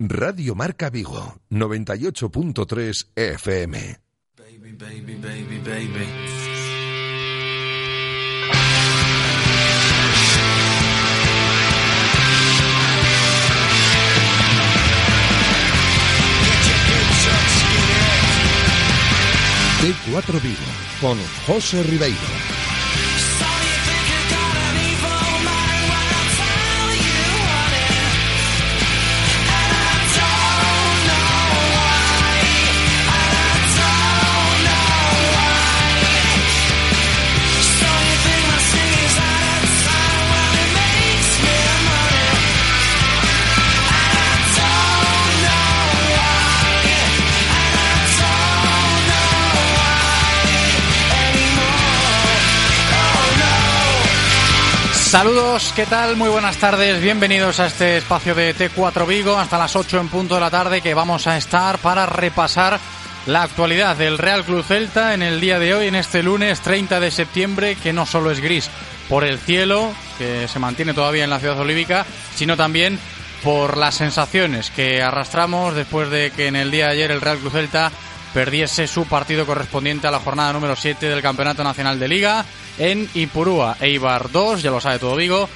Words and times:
Radio 0.00 0.54
Marca 0.54 0.90
Vigo, 0.90 1.40
98.3 1.50 3.08
FM. 3.16 3.98
Baby, 4.36 4.72
baby, 4.72 5.14
baby, 5.16 5.58
baby. 5.58 6.06
T4 19.80 20.40
Vigo, 20.40 20.58
con 21.00 21.18
José 21.44 21.82
Ribeiro. 21.82 22.37
Saludos, 55.08 55.72
¿qué 55.74 55.86
tal? 55.86 56.16
Muy 56.16 56.28
buenas 56.28 56.58
tardes, 56.58 57.00
bienvenidos 57.00 57.60
a 57.60 57.68
este 57.68 57.96
espacio 57.96 58.34
de 58.34 58.54
T4 58.54 59.06
Vigo 59.06 59.38
hasta 59.38 59.56
las 59.56 59.74
8 59.74 60.00
en 60.00 60.08
punto 60.08 60.34
de 60.34 60.42
la 60.42 60.50
tarde 60.50 60.82
que 60.82 60.92
vamos 60.92 61.26
a 61.26 61.38
estar 61.38 61.78
para 61.78 62.04
repasar 62.04 62.78
la 63.24 63.42
actualidad 63.42 63.96
del 63.96 64.18
Real 64.18 64.44
Club 64.44 64.62
Celta 64.62 65.14
en 65.14 65.22
el 65.22 65.40
día 65.40 65.58
de 65.58 65.72
hoy, 65.72 65.86
en 65.86 65.94
este 65.94 66.22
lunes 66.22 66.60
30 66.60 67.00
de 67.00 67.10
septiembre, 67.10 67.76
que 67.82 67.94
no 67.94 68.04
solo 68.04 68.30
es 68.30 68.40
gris 68.40 68.68
por 69.08 69.24
el 69.24 69.38
cielo, 69.38 69.94
que 70.18 70.46
se 70.46 70.58
mantiene 70.58 70.92
todavía 70.92 71.24
en 71.24 71.30
la 71.30 71.40
ciudad 71.40 71.58
olívica, 71.58 72.04
sino 72.34 72.54
también 72.58 72.98
por 73.42 73.78
las 73.78 73.94
sensaciones 73.94 74.70
que 74.70 75.02
arrastramos 75.02 75.74
después 75.74 76.10
de 76.10 76.32
que 76.36 76.48
en 76.48 76.56
el 76.56 76.70
día 76.70 76.88
de 76.88 76.92
ayer 76.92 77.10
el 77.12 77.22
Real 77.22 77.38
Club 77.38 77.52
Celta 77.52 77.92
perdiese 78.32 78.86
su 78.86 79.06
partido 79.06 79.46
correspondiente 79.46 80.06
a 80.06 80.10
la 80.10 80.20
jornada 80.20 80.52
número 80.52 80.76
7 80.76 81.08
del 81.08 81.22
Campeonato 81.22 81.64
Nacional 81.64 81.98
de 81.98 82.08
Liga 82.08 82.44
en 82.78 83.08
Ipurúa. 83.14 83.76
Eibar 83.80 84.30
2, 84.30 84.62
ya 84.62 84.70
lo 84.70 84.80
sabe 84.80 84.98
todo 84.98 85.16
Vigo. 85.16 85.48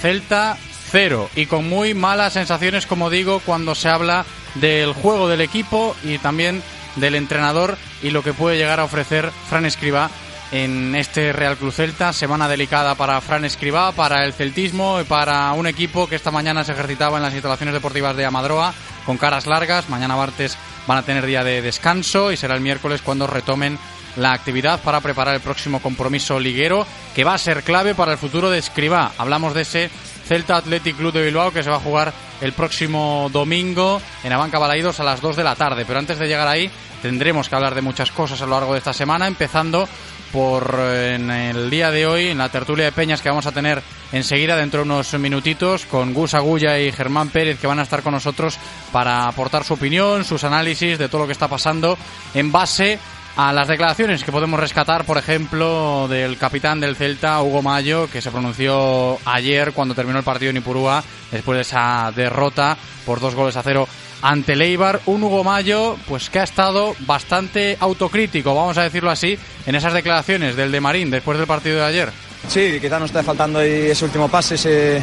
Celta 0.00 0.56
0. 0.90 1.30
Y 1.34 1.46
con 1.46 1.68
muy 1.68 1.94
malas 1.94 2.34
sensaciones, 2.34 2.86
como 2.86 3.10
digo, 3.10 3.40
cuando 3.44 3.74
se 3.74 3.88
habla 3.88 4.24
del 4.54 4.92
juego 4.92 5.28
del 5.28 5.40
equipo 5.40 5.94
y 6.02 6.18
también 6.18 6.62
del 6.96 7.14
entrenador 7.14 7.76
y 8.02 8.10
lo 8.10 8.22
que 8.22 8.32
puede 8.32 8.56
llegar 8.56 8.80
a 8.80 8.84
ofrecer 8.84 9.30
Fran 9.48 9.66
Escribá 9.66 10.10
en 10.50 10.94
este 10.94 11.32
Real 11.32 11.56
Club 11.56 11.72
Celta. 11.72 12.12
Semana 12.12 12.48
delicada 12.48 12.94
para 12.94 13.20
Fran 13.20 13.44
Escribá, 13.44 13.92
para 13.92 14.24
el 14.24 14.32
celtismo 14.32 15.00
y 15.00 15.04
para 15.04 15.52
un 15.52 15.66
equipo 15.66 16.08
que 16.08 16.16
esta 16.16 16.30
mañana 16.30 16.64
se 16.64 16.72
ejercitaba 16.72 17.18
en 17.18 17.22
las 17.22 17.34
instalaciones 17.34 17.74
deportivas 17.74 18.16
de 18.16 18.24
Amadroa 18.24 18.72
con 19.08 19.16
caras 19.16 19.46
largas. 19.46 19.88
Mañana 19.88 20.16
martes 20.16 20.58
van 20.86 20.98
a 20.98 21.02
tener 21.02 21.24
día 21.24 21.42
de 21.42 21.62
descanso 21.62 22.30
y 22.30 22.36
será 22.36 22.54
el 22.54 22.60
miércoles 22.60 23.00
cuando 23.00 23.26
retomen 23.26 23.78
la 24.16 24.34
actividad 24.34 24.82
para 24.82 25.00
preparar 25.00 25.34
el 25.34 25.40
próximo 25.40 25.80
compromiso 25.80 26.38
liguero 26.38 26.86
que 27.14 27.24
va 27.24 27.32
a 27.32 27.38
ser 27.38 27.62
clave 27.62 27.94
para 27.94 28.12
el 28.12 28.18
futuro 28.18 28.50
de 28.50 28.58
Escribá. 28.58 29.12
Hablamos 29.16 29.54
de 29.54 29.62
ese 29.62 29.90
Celta 30.26 30.58
Athletic 30.58 30.98
Club 30.98 31.14
de 31.14 31.24
Bilbao 31.24 31.50
que 31.50 31.62
se 31.62 31.70
va 31.70 31.76
a 31.76 31.80
jugar 31.80 32.12
el 32.42 32.52
próximo 32.52 33.30
domingo 33.32 34.02
en 34.24 34.32
Abanca 34.34 34.58
Balaidos 34.58 35.00
a 35.00 35.04
las 35.04 35.22
2 35.22 35.36
de 35.36 35.44
la 35.44 35.56
tarde. 35.56 35.86
Pero 35.86 36.00
antes 36.00 36.18
de 36.18 36.28
llegar 36.28 36.46
ahí 36.46 36.70
tendremos 37.00 37.48
que 37.48 37.54
hablar 37.54 37.74
de 37.74 37.80
muchas 37.80 38.10
cosas 38.10 38.42
a 38.42 38.44
lo 38.44 38.50
largo 38.50 38.74
de 38.74 38.78
esta 38.80 38.92
semana, 38.92 39.26
empezando 39.26 39.88
por 40.30 40.74
eh, 40.78 41.14
en 41.14 41.30
el 41.30 41.70
día 41.70 41.90
de 41.90 42.06
hoy, 42.06 42.26
en 42.26 42.36
la 42.36 42.50
tertulia 42.50 42.84
de 42.84 42.92
Peñas 42.92 43.22
que 43.22 43.30
vamos 43.30 43.46
a 43.46 43.52
tener 43.52 43.82
enseguida 44.12 44.56
dentro 44.56 44.80
de 44.80 44.86
unos 44.86 45.12
minutitos 45.18 45.84
con 45.86 46.14
Gus 46.14 46.34
Agulla 46.34 46.78
y 46.78 46.92
Germán 46.92 47.30
Pérez 47.30 47.58
que 47.58 47.66
van 47.66 47.78
a 47.78 47.82
estar 47.82 48.02
con 48.02 48.14
nosotros 48.14 48.58
para 48.92 49.26
aportar 49.26 49.64
su 49.64 49.74
opinión, 49.74 50.24
sus 50.24 50.44
análisis 50.44 50.98
de 50.98 51.08
todo 51.08 51.22
lo 51.22 51.26
que 51.26 51.32
está 51.32 51.48
pasando 51.48 51.98
en 52.34 52.52
base 52.52 52.98
a 53.38 53.52
las 53.52 53.68
declaraciones 53.68 54.24
que 54.24 54.32
podemos 54.32 54.58
rescatar, 54.58 55.04
por 55.04 55.16
ejemplo, 55.16 56.08
del 56.08 56.36
capitán 56.38 56.80
del 56.80 56.96
Celta, 56.96 57.40
Hugo 57.40 57.62
Mayo, 57.62 58.10
que 58.10 58.20
se 58.20 58.32
pronunció 58.32 59.16
ayer 59.24 59.72
cuando 59.72 59.94
terminó 59.94 60.18
el 60.18 60.24
partido 60.24 60.50
en 60.50 60.56
Ipurúa, 60.56 61.04
después 61.30 61.56
de 61.56 61.62
esa 61.62 62.12
derrota 62.16 62.76
por 63.06 63.20
dos 63.20 63.36
goles 63.36 63.56
a 63.56 63.62
cero 63.62 63.86
ante 64.22 64.56
Leibar. 64.56 65.00
Un 65.06 65.22
Hugo 65.22 65.44
Mayo, 65.44 65.96
pues 66.08 66.30
que 66.30 66.40
ha 66.40 66.42
estado 66.42 66.96
bastante 67.06 67.76
autocrítico, 67.78 68.56
vamos 68.56 68.76
a 68.76 68.82
decirlo 68.82 69.10
así, 69.10 69.38
en 69.66 69.76
esas 69.76 69.92
declaraciones 69.92 70.56
del 70.56 70.72
de 70.72 70.80
Marín 70.80 71.08
después 71.08 71.38
del 71.38 71.46
partido 71.46 71.76
de 71.76 71.84
ayer. 71.84 72.27
Sí, 72.46 72.78
quizás 72.80 73.00
nos 73.00 73.10
está 73.10 73.22
faltando 73.22 73.60
ese 73.60 74.04
último 74.04 74.28
pase, 74.28 75.02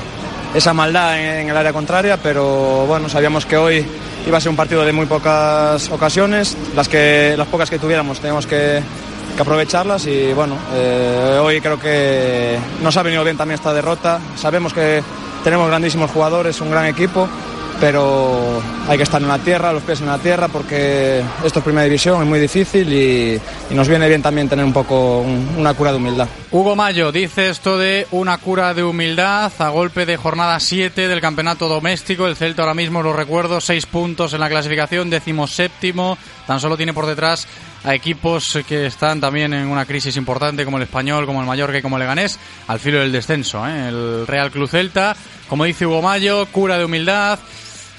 esa 0.54 0.74
maldad 0.74 1.20
en, 1.20 1.50
el 1.50 1.58
área 1.58 1.74
contraria, 1.74 2.18
pero 2.18 2.86
bueno, 2.88 3.10
sabíamos 3.10 3.46
que 3.46 3.58
hoy 3.58 3.86
iba 4.26 4.38
a 4.38 4.42
ser 4.42 4.50
un 4.50 4.56
partido 4.56 4.84
de 4.84 4.92
muy 4.94 5.06
pocas 5.06 5.90
ocasiones, 5.92 6.58
las, 6.76 6.88
que, 6.88 7.36
las 7.38 7.48
pocas 7.48 7.70
que 7.70 7.78
tuviéramos 7.78 8.20
teníamos 8.20 8.48
que, 8.48 8.82
que 9.36 9.42
aprovecharlas 9.42 10.08
y 10.08 10.34
bueno, 10.34 10.58
eh, 10.74 11.40
hoy 11.42 11.60
creo 11.62 11.80
que 11.80 12.58
nos 12.82 12.96
ha 12.98 13.04
venido 13.04 13.24
bien 13.24 13.38
también 13.38 13.56
esta 13.60 13.74
derrota, 13.74 14.20
sabemos 14.36 14.74
que 14.74 15.04
tenemos 15.44 15.68
grandísimos 15.68 16.10
jugadores, 16.10 16.60
un 16.62 16.72
gran 16.72 16.86
equipo, 16.86 17.28
pero 17.80 18.62
hay 18.88 18.98
que 18.98 19.04
estar 19.04 19.22
en 19.22 19.28
la 19.28 19.40
tierra, 19.40 19.74
los 19.74 19.84
pies 19.84 20.00
en 20.02 20.08
la 20.08 20.18
tierra, 20.18 20.48
porque 20.48 21.22
esto 21.44 21.60
es 21.60 21.66
primera 21.66 21.84
división, 21.86 22.22
es 22.22 22.28
muy 22.28 22.40
difícil 22.40 22.92
y, 22.92 23.40
y 23.70 23.74
nos 23.74 23.88
viene 23.88 24.08
bien 24.08 24.22
también 24.22 24.48
tener 24.50 24.64
un 24.66 24.74
poco 24.74 25.20
un- 25.20 25.56
una 25.58 25.74
cura 25.74 25.92
de 25.92 25.98
humildad. 25.98 26.28
Hugo 26.52 26.76
Mayo 26.76 27.12
dice 27.12 27.50
esto 27.50 27.78
de 27.78 28.08
una 28.12 28.38
cura 28.38 28.74
de 28.74 28.84
humildad 28.84 29.52
a 29.60 29.70
golpe 29.70 30.06
de 30.06 30.18
jornada 30.18 30.60
7 30.60 31.08
del 31.08 31.20
campeonato 31.22 31.68
doméstico. 31.68 32.28
El 32.28 32.36
Celta 32.36 32.62
ahora 32.62 32.74
mismo, 32.74 33.04
lo 33.04 33.14
recuerdo, 33.14 33.60
6 33.60 33.86
puntos 33.88 34.34
en 34.34 34.40
la 34.40 34.50
clasificación, 34.50 35.10
décimo 35.10 35.48
séptimo. 35.48 36.18
Tan 36.48 36.60
solo 36.60 36.78
tiene 36.78 36.94
por 36.94 37.06
detrás 37.06 37.48
a 37.84 37.94
equipos 37.94 38.60
que 38.68 38.86
están 38.88 39.20
también 39.20 39.54
en 39.54 39.68
una 39.68 39.86
crisis 39.86 40.16
importante 40.18 40.64
como 40.66 40.78
el 40.78 40.84
Español, 40.84 41.26
como 41.26 41.42
el 41.42 41.48
Mallorca 41.48 41.78
y 41.78 41.82
como 41.82 41.98
el 41.98 42.02
Leganés, 42.02 42.40
al 42.68 42.80
filo 42.80 43.00
del 43.00 43.12
descenso. 43.12 43.68
¿eh? 43.68 43.90
El 43.90 44.26
Real 44.28 44.50
Club 44.52 44.70
Celta, 44.70 45.16
como 45.50 45.66
dice 45.66 45.86
Hugo 45.86 46.02
Mayo, 46.02 46.46
cura 46.48 46.78
de 46.78 46.86
humildad. 46.86 47.38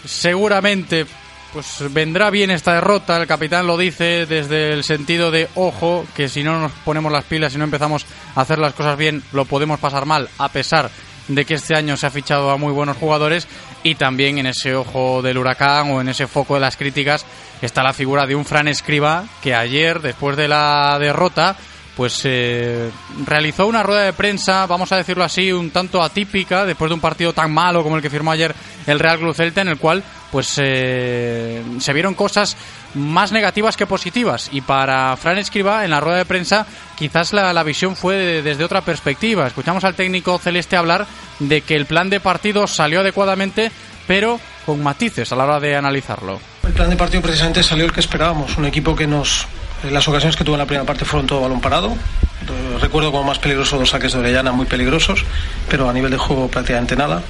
Seguramente 0.07 1.07
pues 1.53 1.83
vendrá 1.91 2.29
bien 2.31 2.51
esta 2.51 2.75
derrota, 2.75 3.17
el 3.17 3.27
capitán 3.27 3.67
lo 3.67 3.79
dice 3.79 4.27
desde 4.27 4.73
el 4.73 4.85
sentido 4.85 5.31
de 5.31 5.49
ojo, 5.55 6.05
que 6.15 6.29
si 6.29 6.43
no 6.43 6.61
nos 6.61 6.73
ponemos 6.73 7.11
las 7.11 7.25
pilas 7.25 7.55
y 7.55 7.59
no 7.59 7.65
empezamos 7.65 8.05
a 8.35 8.43
hacer 8.43 8.59
las 8.59 8.75
cosas 8.75 8.99
bien, 8.99 9.23
lo 9.33 9.47
podemos 9.47 9.81
pasar 9.81 10.05
mal, 10.05 10.29
a 10.39 10.51
pesar 10.51 10.91
de 11.29 11.45
que 11.45 11.55
este 11.55 11.75
año 11.75 11.97
se 11.97 12.07
ha 12.07 12.11
fichado 12.11 12.51
a 12.51 12.57
muy 12.57 12.73
buenos 12.73 12.97
jugadores. 12.97 13.49
Y 13.83 13.95
también 13.95 14.39
en 14.39 14.47
ese 14.47 14.75
ojo 14.75 15.23
del 15.23 15.39
huracán 15.39 15.91
o 15.91 16.01
en 16.01 16.09
ese 16.09 16.27
foco 16.27 16.55
de 16.55 16.61
las 16.61 16.77
críticas 16.77 17.25
está 17.63 17.83
la 17.83 17.93
figura 17.93 18.27
de 18.27 18.35
un 18.35 18.45
Fran 18.45 18.69
Escriba 18.69 19.25
que 19.43 19.55
ayer, 19.55 20.01
después 20.01 20.37
de 20.37 20.49
la 20.49 20.99
derrota, 20.99 21.57
pues 21.97 22.21
eh, 22.25 22.91
realizó 23.25 23.67
una 23.67 23.83
rueda 23.83 24.03
de 24.03 24.13
prensa, 24.13 24.67
vamos 24.67 24.93
a 24.93 24.97
decirlo 24.99 25.25
así, 25.25 25.51
un 25.51 25.71
tanto 25.71 26.03
atípica, 26.03 26.67
después 26.67 26.91
de 26.91 26.95
un 26.95 27.01
partido 27.01 27.33
tan 27.33 27.51
malo 27.53 27.83
como 27.83 27.97
el 27.97 28.03
que 28.03 28.11
firmó 28.11 28.31
ayer 28.33 28.55
el 28.87 28.99
Real 28.99 29.19
Club 29.19 29.35
Celta, 29.35 29.63
en 29.63 29.69
el 29.69 29.79
cual 29.79 30.03
pues 30.31 30.61
eh, 30.63 31.63
se 31.79 31.93
vieron 31.95 32.13
cosas 32.13 32.57
más 32.95 33.33
negativas 33.33 33.77
que 33.79 33.87
positivas. 33.87 34.51
Y 34.53 34.61
para 34.61 35.17
Fran 35.17 35.39
Escriba, 35.39 35.85
en 35.87 35.91
la 35.91 36.01
rueda 36.01 36.19
de 36.19 36.25
prensa, 36.27 36.67
quizás 36.99 37.33
la, 37.33 37.63
visión 37.63 37.97
fue 37.97 38.17
de- 38.17 38.43
desde 38.43 38.65
otra 38.65 38.83
perspectiva. 38.83 39.47
Escuchamos 39.47 39.85
al 39.85 39.95
técnico 39.95 40.39
celeste 40.39 40.77
hablar 40.77 41.07
de 41.39 41.63
que 41.63 41.77
el 41.77 41.87
plan 41.87 42.11
de 42.11 42.21
partido 42.21 42.67
salió 42.67 43.01
adecuadamente, 43.01 43.71
pero 44.07 44.39
con 44.67 44.83
matices 44.83 45.33
a 45.33 45.37
la 45.37 45.45
hora 45.45 45.61
de 45.61 45.77
analizarlo. 45.77 46.41
El 46.67 46.73
plan 46.75 46.91
de 46.91 46.97
partido 46.97 47.23
precisamente 47.23 47.63
salió 47.63 47.87
el 47.87 47.93
que 47.93 48.01
esperábamos, 48.01 48.59
un 48.59 48.67
equipo 48.67 48.95
que 48.95 49.07
nos... 49.07 49.47
eh, 49.85 49.91
Las 49.91 50.07
ocasiones 50.09 50.37
que 50.37 50.45
tuvo 50.45 50.55
en 50.57 50.61
la 50.61 50.67
primera 50.67 50.87
parte 50.87 51.05
fueron 51.05 51.27
todo 51.27 51.43
balón 51.43 51.61
parado. 51.61 51.89
Eh, 51.91 52.79
Recuerdo 52.81 53.11
como 53.11 53.25
más 53.25 53.39
peligroso 53.39 53.79
los 53.79 53.91
saques 53.91 54.13
de 54.13 54.19
Orellana, 54.19 54.53
muy 54.53 54.67
peligrosos, 54.67 55.25
pero 55.69 55.89
a 55.89 55.93
nivel 55.93 56.11
de 56.11 56.19
juego 56.19 56.49
prácticamente 56.49 56.97
nada. 56.97 57.23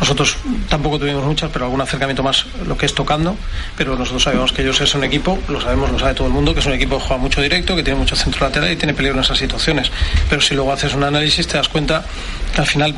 Nosotros 0.00 0.36
tampoco 0.68 0.98
tuvimos 0.98 1.24
muchas, 1.24 1.50
pero 1.52 1.66
algún 1.66 1.80
acercamiento 1.80 2.22
más 2.22 2.46
lo 2.66 2.76
que 2.76 2.86
es 2.86 2.94
tocando. 2.94 3.36
Pero 3.76 3.96
nosotros 3.96 4.22
sabemos 4.22 4.52
que 4.52 4.62
ellos 4.62 4.80
es 4.80 4.94
un 4.94 5.04
equipo, 5.04 5.38
lo 5.48 5.60
sabemos, 5.60 5.90
lo 5.90 5.98
sabe 5.98 6.14
todo 6.14 6.26
el 6.26 6.32
mundo, 6.32 6.54
que 6.54 6.60
es 6.60 6.66
un 6.66 6.72
equipo 6.72 6.98
que 6.98 7.04
juega 7.04 7.22
mucho 7.22 7.42
directo, 7.42 7.76
que 7.76 7.82
tiene 7.82 7.98
mucho 7.98 8.16
centro 8.16 8.46
lateral 8.46 8.72
y 8.72 8.76
tiene 8.76 8.94
peligro 8.94 9.18
en 9.18 9.24
esas 9.24 9.38
situaciones. 9.38 9.90
Pero 10.28 10.40
si 10.40 10.54
luego 10.54 10.72
haces 10.72 10.94
un 10.94 11.04
análisis 11.04 11.46
te 11.46 11.58
das 11.58 11.68
cuenta 11.68 12.04
que 12.54 12.60
al 12.60 12.66
final 12.66 12.94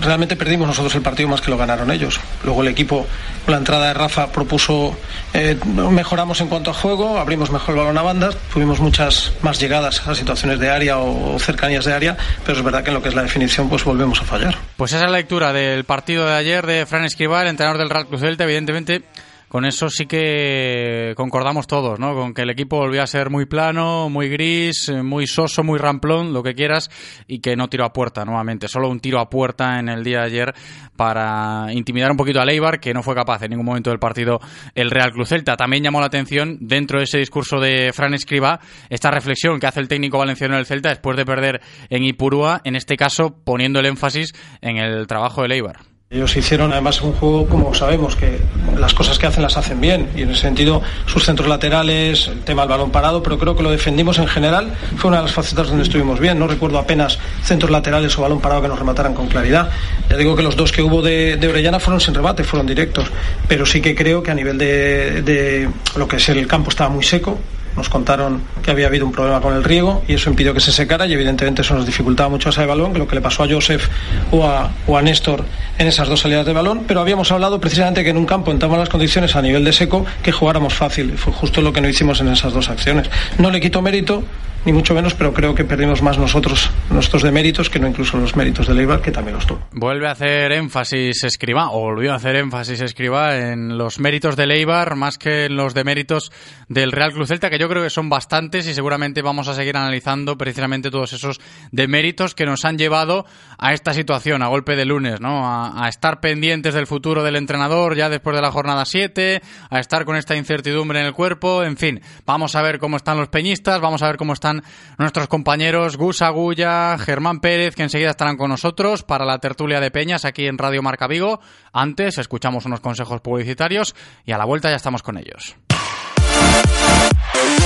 realmente 0.00 0.36
perdimos 0.36 0.68
nosotros 0.68 0.94
el 0.94 1.02
partido 1.02 1.28
más 1.28 1.40
que 1.40 1.50
lo 1.50 1.56
ganaron 1.56 1.90
ellos. 1.90 2.20
Luego 2.44 2.62
el 2.62 2.68
equipo, 2.68 3.06
la 3.46 3.56
entrada 3.56 3.88
de 3.88 3.94
Rafa, 3.94 4.30
propuso, 4.30 4.96
eh, 5.32 5.56
mejoramos 5.90 6.40
en 6.40 6.48
cuanto 6.48 6.70
a 6.70 6.74
juego, 6.74 7.18
abrimos 7.18 7.50
mejor 7.50 7.74
el 7.74 7.80
balón 7.80 7.98
a 7.98 8.02
bandas, 8.02 8.36
tuvimos 8.52 8.80
muchas 8.80 9.32
más 9.42 9.58
llegadas 9.58 10.06
a 10.06 10.14
situaciones 10.14 10.58
de 10.58 10.70
área 10.70 10.98
o 10.98 11.38
cercanías 11.38 11.84
de 11.84 11.92
área, 11.92 12.16
pero 12.44 12.58
es 12.58 12.64
verdad 12.64 12.82
que 12.82 12.90
en 12.90 12.94
lo 12.94 13.02
que 13.02 13.08
es 13.08 13.14
la 13.14 13.22
definición 13.22 13.68
pues 13.68 13.84
volvemos 13.84 14.20
a 14.20 14.24
fallar. 14.24 14.56
Pues 14.80 14.94
esa 14.94 15.04
es 15.04 15.10
la 15.10 15.18
lectura 15.18 15.52
del 15.52 15.84
partido 15.84 16.24
de 16.24 16.32
ayer 16.32 16.64
de 16.64 16.86
Fran 16.86 17.04
Escribá, 17.04 17.42
el 17.42 17.48
entrenador 17.48 17.78
del 17.78 17.90
Real 17.90 18.06
Cruz 18.06 18.22
Celta, 18.22 18.44
evidentemente 18.44 19.02
con 19.50 19.64
eso 19.64 19.90
sí 19.90 20.06
que 20.06 21.12
concordamos 21.16 21.66
todos, 21.66 21.98
¿no? 21.98 22.14
Con 22.14 22.34
que 22.34 22.42
el 22.42 22.50
equipo 22.50 22.76
volvía 22.76 23.02
a 23.02 23.06
ser 23.08 23.30
muy 23.30 23.46
plano, 23.46 24.08
muy 24.08 24.28
gris, 24.28 24.92
muy 25.02 25.26
soso, 25.26 25.64
muy 25.64 25.76
ramplón, 25.76 26.32
lo 26.32 26.44
que 26.44 26.54
quieras, 26.54 26.88
y 27.26 27.40
que 27.40 27.56
no 27.56 27.66
tiró 27.68 27.84
a 27.84 27.92
puerta 27.92 28.24
nuevamente. 28.24 28.68
Solo 28.68 28.88
un 28.88 29.00
tiro 29.00 29.18
a 29.18 29.28
puerta 29.28 29.80
en 29.80 29.88
el 29.88 30.04
día 30.04 30.20
de 30.20 30.26
ayer 30.26 30.54
para 30.94 31.66
intimidar 31.72 32.12
un 32.12 32.16
poquito 32.16 32.40
a 32.40 32.44
Leibar, 32.44 32.78
que 32.78 32.94
no 32.94 33.02
fue 33.02 33.16
capaz 33.16 33.42
en 33.42 33.50
ningún 33.50 33.66
momento 33.66 33.90
del 33.90 33.98
partido 33.98 34.38
el 34.76 34.88
Real 34.88 35.10
Cruz 35.10 35.30
Celta. 35.30 35.56
También 35.56 35.82
llamó 35.82 35.98
la 35.98 36.06
atención, 36.06 36.58
dentro 36.60 36.98
de 36.98 37.04
ese 37.06 37.18
discurso 37.18 37.58
de 37.58 37.90
Fran 37.92 38.14
Escriba, 38.14 38.60
esta 38.88 39.10
reflexión 39.10 39.58
que 39.58 39.66
hace 39.66 39.80
el 39.80 39.88
técnico 39.88 40.18
valenciano 40.18 40.54
del 40.54 40.66
Celta 40.66 40.90
después 40.90 41.16
de 41.16 41.24
perder 41.24 41.60
en 41.88 42.04
Ipurúa, 42.04 42.60
en 42.62 42.76
este 42.76 42.96
caso 42.96 43.34
poniendo 43.42 43.80
el 43.80 43.86
énfasis 43.86 44.32
en 44.60 44.76
el 44.76 45.08
trabajo 45.08 45.42
de 45.42 45.48
Leibar. 45.48 45.89
Ellos 46.12 46.36
hicieron 46.36 46.72
además 46.72 47.02
un 47.02 47.12
juego, 47.12 47.46
como 47.46 47.72
sabemos, 47.72 48.16
que 48.16 48.40
las 48.76 48.94
cosas 48.94 49.16
que 49.16 49.28
hacen 49.28 49.44
las 49.44 49.56
hacen 49.56 49.80
bien. 49.80 50.08
Y 50.16 50.22
en 50.22 50.30
ese 50.30 50.40
sentido, 50.40 50.82
sus 51.06 51.24
centros 51.24 51.48
laterales, 51.48 52.26
el 52.26 52.40
tema 52.40 52.62
del 52.62 52.70
balón 52.70 52.90
parado, 52.90 53.22
pero 53.22 53.38
creo 53.38 53.54
que 53.54 53.62
lo 53.62 53.70
defendimos 53.70 54.18
en 54.18 54.26
general. 54.26 54.74
Fue 54.96 55.06
una 55.06 55.18
de 55.18 55.22
las 55.22 55.32
facetas 55.32 55.68
donde 55.68 55.84
estuvimos 55.84 56.18
bien. 56.18 56.36
No 56.36 56.48
recuerdo 56.48 56.80
apenas 56.80 57.20
centros 57.44 57.70
laterales 57.70 58.18
o 58.18 58.22
balón 58.22 58.40
parado 58.40 58.62
que 58.62 58.66
nos 58.66 58.80
remataran 58.80 59.14
con 59.14 59.28
claridad. 59.28 59.70
Ya 60.08 60.16
digo 60.16 60.34
que 60.34 60.42
los 60.42 60.56
dos 60.56 60.72
que 60.72 60.82
hubo 60.82 61.00
de, 61.00 61.38
Orellana 61.48 61.78
fueron 61.78 62.00
sin 62.00 62.12
rebate, 62.12 62.42
fueron 62.42 62.66
directos. 62.66 63.06
Pero 63.46 63.64
sí 63.64 63.80
que 63.80 63.94
creo 63.94 64.20
que 64.20 64.32
a 64.32 64.34
nivel 64.34 64.58
de 64.58 65.68
lo 65.94 66.08
que 66.08 66.16
es 66.16 66.28
el 66.28 66.44
campo 66.48 66.70
estaba 66.70 66.90
muy 66.90 67.04
seco 67.04 67.38
nos 67.76 67.88
contaron 67.88 68.42
que 68.62 68.70
había 68.70 68.86
habido 68.86 69.06
un 69.06 69.12
problema 69.12 69.40
con 69.40 69.54
el 69.54 69.64
riego 69.64 70.02
y 70.08 70.14
eso 70.14 70.30
impidió 70.30 70.54
que 70.54 70.60
se 70.60 70.72
secara 70.72 71.06
y 71.06 71.12
evidentemente 71.12 71.62
eso 71.62 71.74
nos 71.74 71.86
dificultaba 71.86 72.28
mucho 72.28 72.48
a 72.48 72.52
ese 72.52 72.66
balón, 72.66 72.92
que 72.92 72.98
lo 72.98 73.06
que 73.06 73.14
le 73.14 73.20
pasó 73.20 73.44
a 73.44 73.48
Joseph 73.48 73.88
o 74.30 74.44
a, 74.44 74.70
o 74.86 74.96
a 74.96 75.02
Néstor 75.02 75.44
en 75.78 75.86
esas 75.86 76.08
dos 76.08 76.20
salidas 76.20 76.46
de 76.46 76.52
balón, 76.52 76.84
pero 76.86 77.00
habíamos 77.00 77.30
hablado 77.32 77.60
precisamente 77.60 78.04
que 78.04 78.10
en 78.10 78.16
un 78.16 78.26
campo 78.26 78.50
en 78.50 78.58
tan 78.58 78.70
malas 78.70 78.88
condiciones 78.88 79.36
a 79.36 79.42
nivel 79.42 79.64
de 79.64 79.72
seco 79.72 80.04
que 80.22 80.32
jugáramos 80.32 80.74
fácil. 80.74 81.16
Fue 81.16 81.32
justo 81.32 81.60
lo 81.62 81.72
que 81.72 81.80
no 81.80 81.88
hicimos 81.88 82.20
en 82.20 82.28
esas 82.28 82.52
dos 82.52 82.68
acciones. 82.68 83.10
No 83.38 83.50
le 83.50 83.60
quito 83.60 83.82
mérito, 83.82 84.24
ni 84.64 84.72
mucho 84.72 84.94
menos, 84.94 85.14
pero 85.14 85.32
creo 85.32 85.54
que 85.54 85.64
perdimos 85.64 86.02
más 86.02 86.18
nosotros, 86.18 86.70
nosotros 86.90 87.22
de 87.22 87.30
méritos, 87.30 87.70
que 87.70 87.78
no 87.78 87.88
incluso 87.88 88.18
los 88.18 88.36
méritos 88.36 88.66
de 88.66 88.74
Leibar, 88.74 89.00
que 89.00 89.10
también 89.10 89.36
los 89.36 89.46
tuvo. 89.46 89.60
Vuelve 89.72 90.06
a 90.08 90.12
hacer 90.12 90.52
énfasis 90.52 91.24
Escriba, 91.24 91.70
o 91.70 91.80
volvió 91.80 92.12
a 92.12 92.16
hacer 92.16 92.36
énfasis 92.36 92.80
Escriba 92.80 93.36
en 93.36 93.78
los 93.78 93.98
méritos 93.98 94.36
de 94.36 94.46
Leibar 94.46 94.96
más 94.96 95.16
que 95.16 95.46
en 95.46 95.56
los 95.56 95.72
deméritos 95.72 96.30
del 96.68 96.92
Real 96.92 97.12
Cruz 97.12 97.28
Celta, 97.28 97.48
que 97.48 97.58
yo 97.60 97.68
creo 97.68 97.82
que 97.82 97.90
son 97.90 98.08
bastantes 98.08 98.66
y 98.66 98.72
seguramente 98.72 99.20
vamos 99.20 99.46
a 99.46 99.54
seguir 99.54 99.76
analizando 99.76 100.38
precisamente 100.38 100.90
todos 100.90 101.12
esos 101.12 101.42
deméritos 101.72 102.34
que 102.34 102.46
nos 102.46 102.64
han 102.64 102.78
llevado 102.78 103.26
a 103.58 103.74
esta 103.74 103.92
situación, 103.92 104.42
a 104.42 104.46
golpe 104.46 104.76
de 104.76 104.86
lunes, 104.86 105.20
¿no? 105.20 105.42
A, 105.46 105.86
estar 105.90 106.20
pendientes 106.20 106.72
del 106.72 106.86
futuro 106.86 107.22
del 107.22 107.36
entrenador 107.36 107.96
ya 107.96 108.08
después 108.08 108.34
de 108.34 108.40
la 108.40 108.50
jornada 108.50 108.86
7, 108.86 109.42
a 109.68 109.78
estar 109.78 110.06
con 110.06 110.16
esta 110.16 110.36
incertidumbre 110.36 111.00
en 111.00 111.06
el 111.06 111.12
cuerpo, 111.12 111.62
en 111.62 111.76
fin, 111.76 112.00
vamos 112.24 112.56
a 112.56 112.62
ver 112.62 112.78
cómo 112.78 112.96
están 112.96 113.18
los 113.18 113.28
peñistas, 113.28 113.78
vamos 113.78 114.02
a 114.02 114.06
ver 114.06 114.16
cómo 114.16 114.32
están 114.32 114.62
nuestros 114.96 115.28
compañeros 115.28 115.98
Gus 115.98 116.22
Agulla, 116.22 116.96
Germán 116.96 117.40
Pérez, 117.40 117.74
que 117.74 117.82
enseguida 117.82 118.08
estarán 118.08 118.38
con 118.38 118.48
nosotros 118.48 119.02
para 119.02 119.26
la 119.26 119.38
tertulia 119.38 119.80
de 119.80 119.90
Peñas 119.90 120.24
aquí 120.24 120.46
en 120.46 120.56
Radio 120.56 120.80
Marca 120.80 121.06
Vigo. 121.06 121.40
Antes 121.74 122.16
escuchamos 122.16 122.64
unos 122.64 122.80
consejos 122.80 123.20
publicitarios 123.20 123.94
y 124.24 124.32
a 124.32 124.38
la 124.38 124.46
vuelta 124.46 124.70
ya 124.70 124.76
estamos 124.76 125.02
con 125.02 125.18
ellos. 125.18 125.56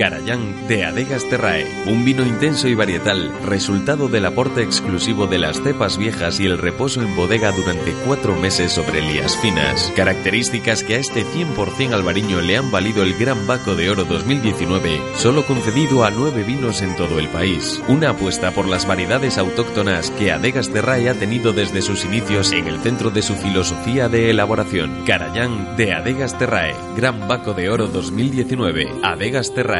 Carayán 0.00 0.68
de 0.68 0.84
Adegas 0.84 1.28
Terrae, 1.28 1.66
un 1.86 2.04
vino 2.04 2.22
intenso 2.22 2.68
y 2.68 2.74
varietal, 2.76 3.28
resultado 3.44 4.06
del 4.06 4.24
aporte 4.24 4.62
exclusivo 4.62 5.26
de 5.26 5.38
las 5.38 5.60
cepas 5.60 5.98
viejas 5.98 6.38
y 6.38 6.46
el 6.46 6.58
reposo 6.58 7.02
en 7.02 7.16
bodega 7.16 7.50
durante 7.50 7.92
cuatro 8.06 8.36
meses 8.36 8.70
sobre 8.70 9.02
lías 9.02 9.36
finas. 9.38 9.92
Características 9.96 10.84
que 10.84 10.94
a 10.94 10.98
este 10.98 11.24
100% 11.26 11.92
albariño 11.92 12.40
le 12.40 12.56
han 12.56 12.70
valido 12.70 13.02
el 13.02 13.18
Gran 13.18 13.48
Baco 13.48 13.74
de 13.74 13.90
Oro 13.90 14.04
2019, 14.04 15.02
solo 15.16 15.44
concedido 15.44 16.04
a 16.04 16.12
nueve 16.12 16.44
vinos 16.44 16.82
en 16.82 16.94
todo 16.94 17.18
el 17.18 17.28
país. 17.28 17.82
Una 17.88 18.10
apuesta 18.10 18.52
por 18.52 18.68
las 18.68 18.86
variedades 18.86 19.38
autóctonas 19.38 20.12
que 20.12 20.30
Adegas 20.30 20.70
Terrae 20.70 21.08
ha 21.08 21.14
tenido 21.14 21.52
desde 21.52 21.82
sus 21.82 22.04
inicios 22.04 22.52
en 22.52 22.68
el 22.68 22.78
centro 22.78 23.10
de 23.10 23.22
su 23.22 23.34
filosofía 23.34 24.08
de 24.08 24.30
elaboración. 24.30 25.02
Carayán 25.04 25.76
de 25.76 25.92
Adegas 25.94 26.38
Terrae, 26.38 26.76
Gran 26.96 27.26
Baco 27.26 27.54
de 27.54 27.70
Oro 27.70 27.88
2019, 27.88 28.88
Adegas 29.02 29.52
Terrae 29.52 29.79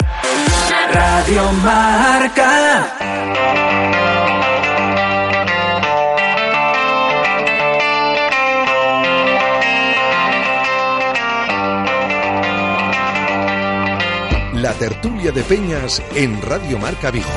Radio 0.93 1.51
Marca. 1.63 2.87
La 14.53 14.73
tertulia 14.73 15.31
de 15.31 15.43
Peñas 15.43 16.03
en 16.15 16.41
Radio 16.41 16.77
Marca 16.77 17.09
Vigo. 17.09 17.27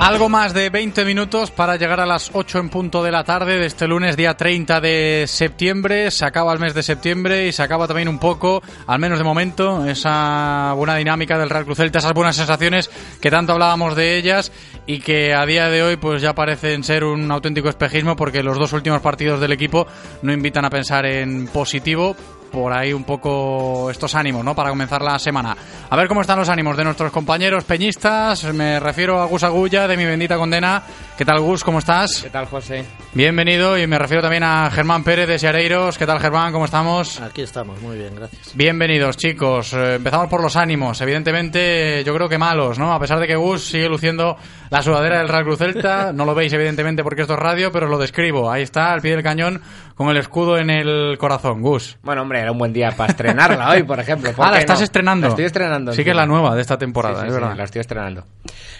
Algo 0.00 0.30
más 0.30 0.54
de 0.54 0.70
20 0.70 1.04
minutos 1.04 1.50
para 1.50 1.76
llegar 1.76 2.00
a 2.00 2.06
las 2.06 2.30
8 2.32 2.58
en 2.58 2.70
punto 2.70 3.04
de 3.04 3.12
la 3.12 3.22
tarde 3.22 3.58
de 3.58 3.66
este 3.66 3.86
lunes, 3.86 4.16
día 4.16 4.34
30 4.34 4.80
de 4.80 5.26
septiembre. 5.28 6.10
Se 6.10 6.24
acaba 6.24 6.54
el 6.54 6.58
mes 6.58 6.72
de 6.72 6.82
septiembre 6.82 7.46
y 7.46 7.52
se 7.52 7.62
acaba 7.62 7.86
también 7.86 8.08
un 8.08 8.18
poco, 8.18 8.62
al 8.86 8.98
menos 8.98 9.18
de 9.18 9.24
momento, 9.24 9.84
esa 9.84 10.72
buena 10.74 10.96
dinámica 10.96 11.38
del 11.38 11.50
Real 11.50 11.66
Cruz 11.66 11.76
Celta, 11.76 11.98
esas 11.98 12.14
buenas 12.14 12.34
sensaciones 12.34 12.90
que 13.20 13.30
tanto 13.30 13.52
hablábamos 13.52 13.94
de 13.94 14.16
ellas 14.16 14.52
y 14.86 15.00
que 15.00 15.34
a 15.34 15.44
día 15.44 15.68
de 15.68 15.82
hoy 15.82 15.96
pues 15.96 16.22
ya 16.22 16.34
parecen 16.34 16.82
ser 16.82 17.04
un 17.04 17.30
auténtico 17.30 17.68
espejismo 17.68 18.16
porque 18.16 18.42
los 18.42 18.58
dos 18.58 18.72
últimos 18.72 19.02
partidos 19.02 19.38
del 19.38 19.52
equipo 19.52 19.86
no 20.22 20.32
invitan 20.32 20.64
a 20.64 20.70
pensar 20.70 21.04
en 21.04 21.46
positivo, 21.46 22.16
por 22.50 22.72
ahí 22.72 22.92
un 22.92 23.04
poco 23.04 23.90
estos 23.90 24.14
ánimos, 24.14 24.44
¿no? 24.44 24.54
Para 24.54 24.70
comenzar 24.70 25.02
la 25.02 25.18
semana. 25.18 25.56
A 25.88 25.96
ver 25.96 26.08
cómo 26.08 26.20
están 26.20 26.38
los 26.38 26.48
ánimos 26.48 26.76
de 26.76 26.84
nuestros 26.84 27.10
compañeros 27.12 27.64
peñistas. 27.64 28.44
Me 28.52 28.80
refiero 28.80 29.20
a 29.20 29.26
Gus 29.26 29.44
Agulla, 29.44 29.86
de 29.88 29.96
mi 29.96 30.04
bendita 30.04 30.36
condena. 30.36 30.82
¿Qué 31.16 31.24
tal, 31.24 31.40
Gus? 31.40 31.62
¿Cómo 31.64 31.78
estás? 31.78 32.22
¿Qué 32.22 32.30
tal, 32.30 32.46
José? 32.46 32.84
Bienvenido. 33.12 33.78
Y 33.78 33.86
me 33.86 33.98
refiero 33.98 34.22
también 34.22 34.42
a 34.42 34.70
Germán 34.70 35.04
Pérez, 35.04 35.28
de 35.28 35.38
Seareiros. 35.38 35.98
¿Qué 35.98 36.06
tal, 36.06 36.18
Germán? 36.18 36.52
¿Cómo 36.52 36.64
estamos? 36.64 37.20
Aquí 37.20 37.42
estamos, 37.42 37.80
muy 37.80 37.96
bien, 37.96 38.14
gracias. 38.14 38.54
Bienvenidos, 38.54 39.16
chicos. 39.16 39.72
Eh, 39.72 39.96
empezamos 39.96 40.28
por 40.28 40.42
los 40.42 40.56
ánimos. 40.56 41.00
Evidentemente, 41.00 42.02
yo 42.04 42.14
creo 42.14 42.28
que 42.28 42.38
malos, 42.38 42.78
¿no? 42.78 42.92
A 42.92 42.98
pesar 42.98 43.18
de 43.20 43.26
que 43.26 43.36
Gus 43.36 43.64
sigue 43.64 43.88
luciendo 43.88 44.36
la 44.70 44.82
sudadera 44.82 45.18
del 45.18 45.28
Real 45.28 45.44
Cruz 45.44 45.58
Celta. 45.58 46.12
No 46.20 46.24
lo 46.26 46.34
veis, 46.34 46.52
evidentemente, 46.52 47.02
porque 47.02 47.22
esto 47.22 47.34
es 47.34 47.40
radio, 47.40 47.72
pero 47.72 47.86
os 47.86 47.90
lo 47.90 47.96
describo. 47.98 48.50
Ahí 48.50 48.62
está, 48.62 48.92
al 48.92 49.00
pie 49.00 49.12
del 49.12 49.22
cañón, 49.22 49.62
con 49.94 50.08
el 50.10 50.18
escudo 50.18 50.58
en 50.58 50.68
el 50.68 51.16
corazón. 51.18 51.62
Gus. 51.62 51.96
Bueno, 52.02 52.22
hombre, 52.22 52.39
era 52.40 52.52
un 52.52 52.58
buen 52.58 52.72
día 52.72 52.90
para 52.96 53.10
estrenarla 53.10 53.70
hoy, 53.70 53.82
por 53.82 53.98
ejemplo. 54.00 54.32
¿Por 54.32 54.46
Ah, 54.46 54.50
la 54.52 54.58
estás 54.58 54.78
no? 54.80 54.84
estrenando. 54.84 55.26
La 55.26 55.30
estoy 55.30 55.44
estrenando. 55.44 55.92
Sí 55.92 56.04
que 56.04 56.10
es 56.10 56.16
la 56.16 56.26
nueva 56.26 56.54
de 56.54 56.62
esta 56.62 56.76
temporada, 56.78 57.16
Sí, 57.16 57.20
sí, 57.22 57.26
es 57.28 57.34
sí, 57.34 57.40
verdad. 57.40 57.56
la 57.56 57.64
estoy 57.64 57.80
estrenando. 57.80 58.24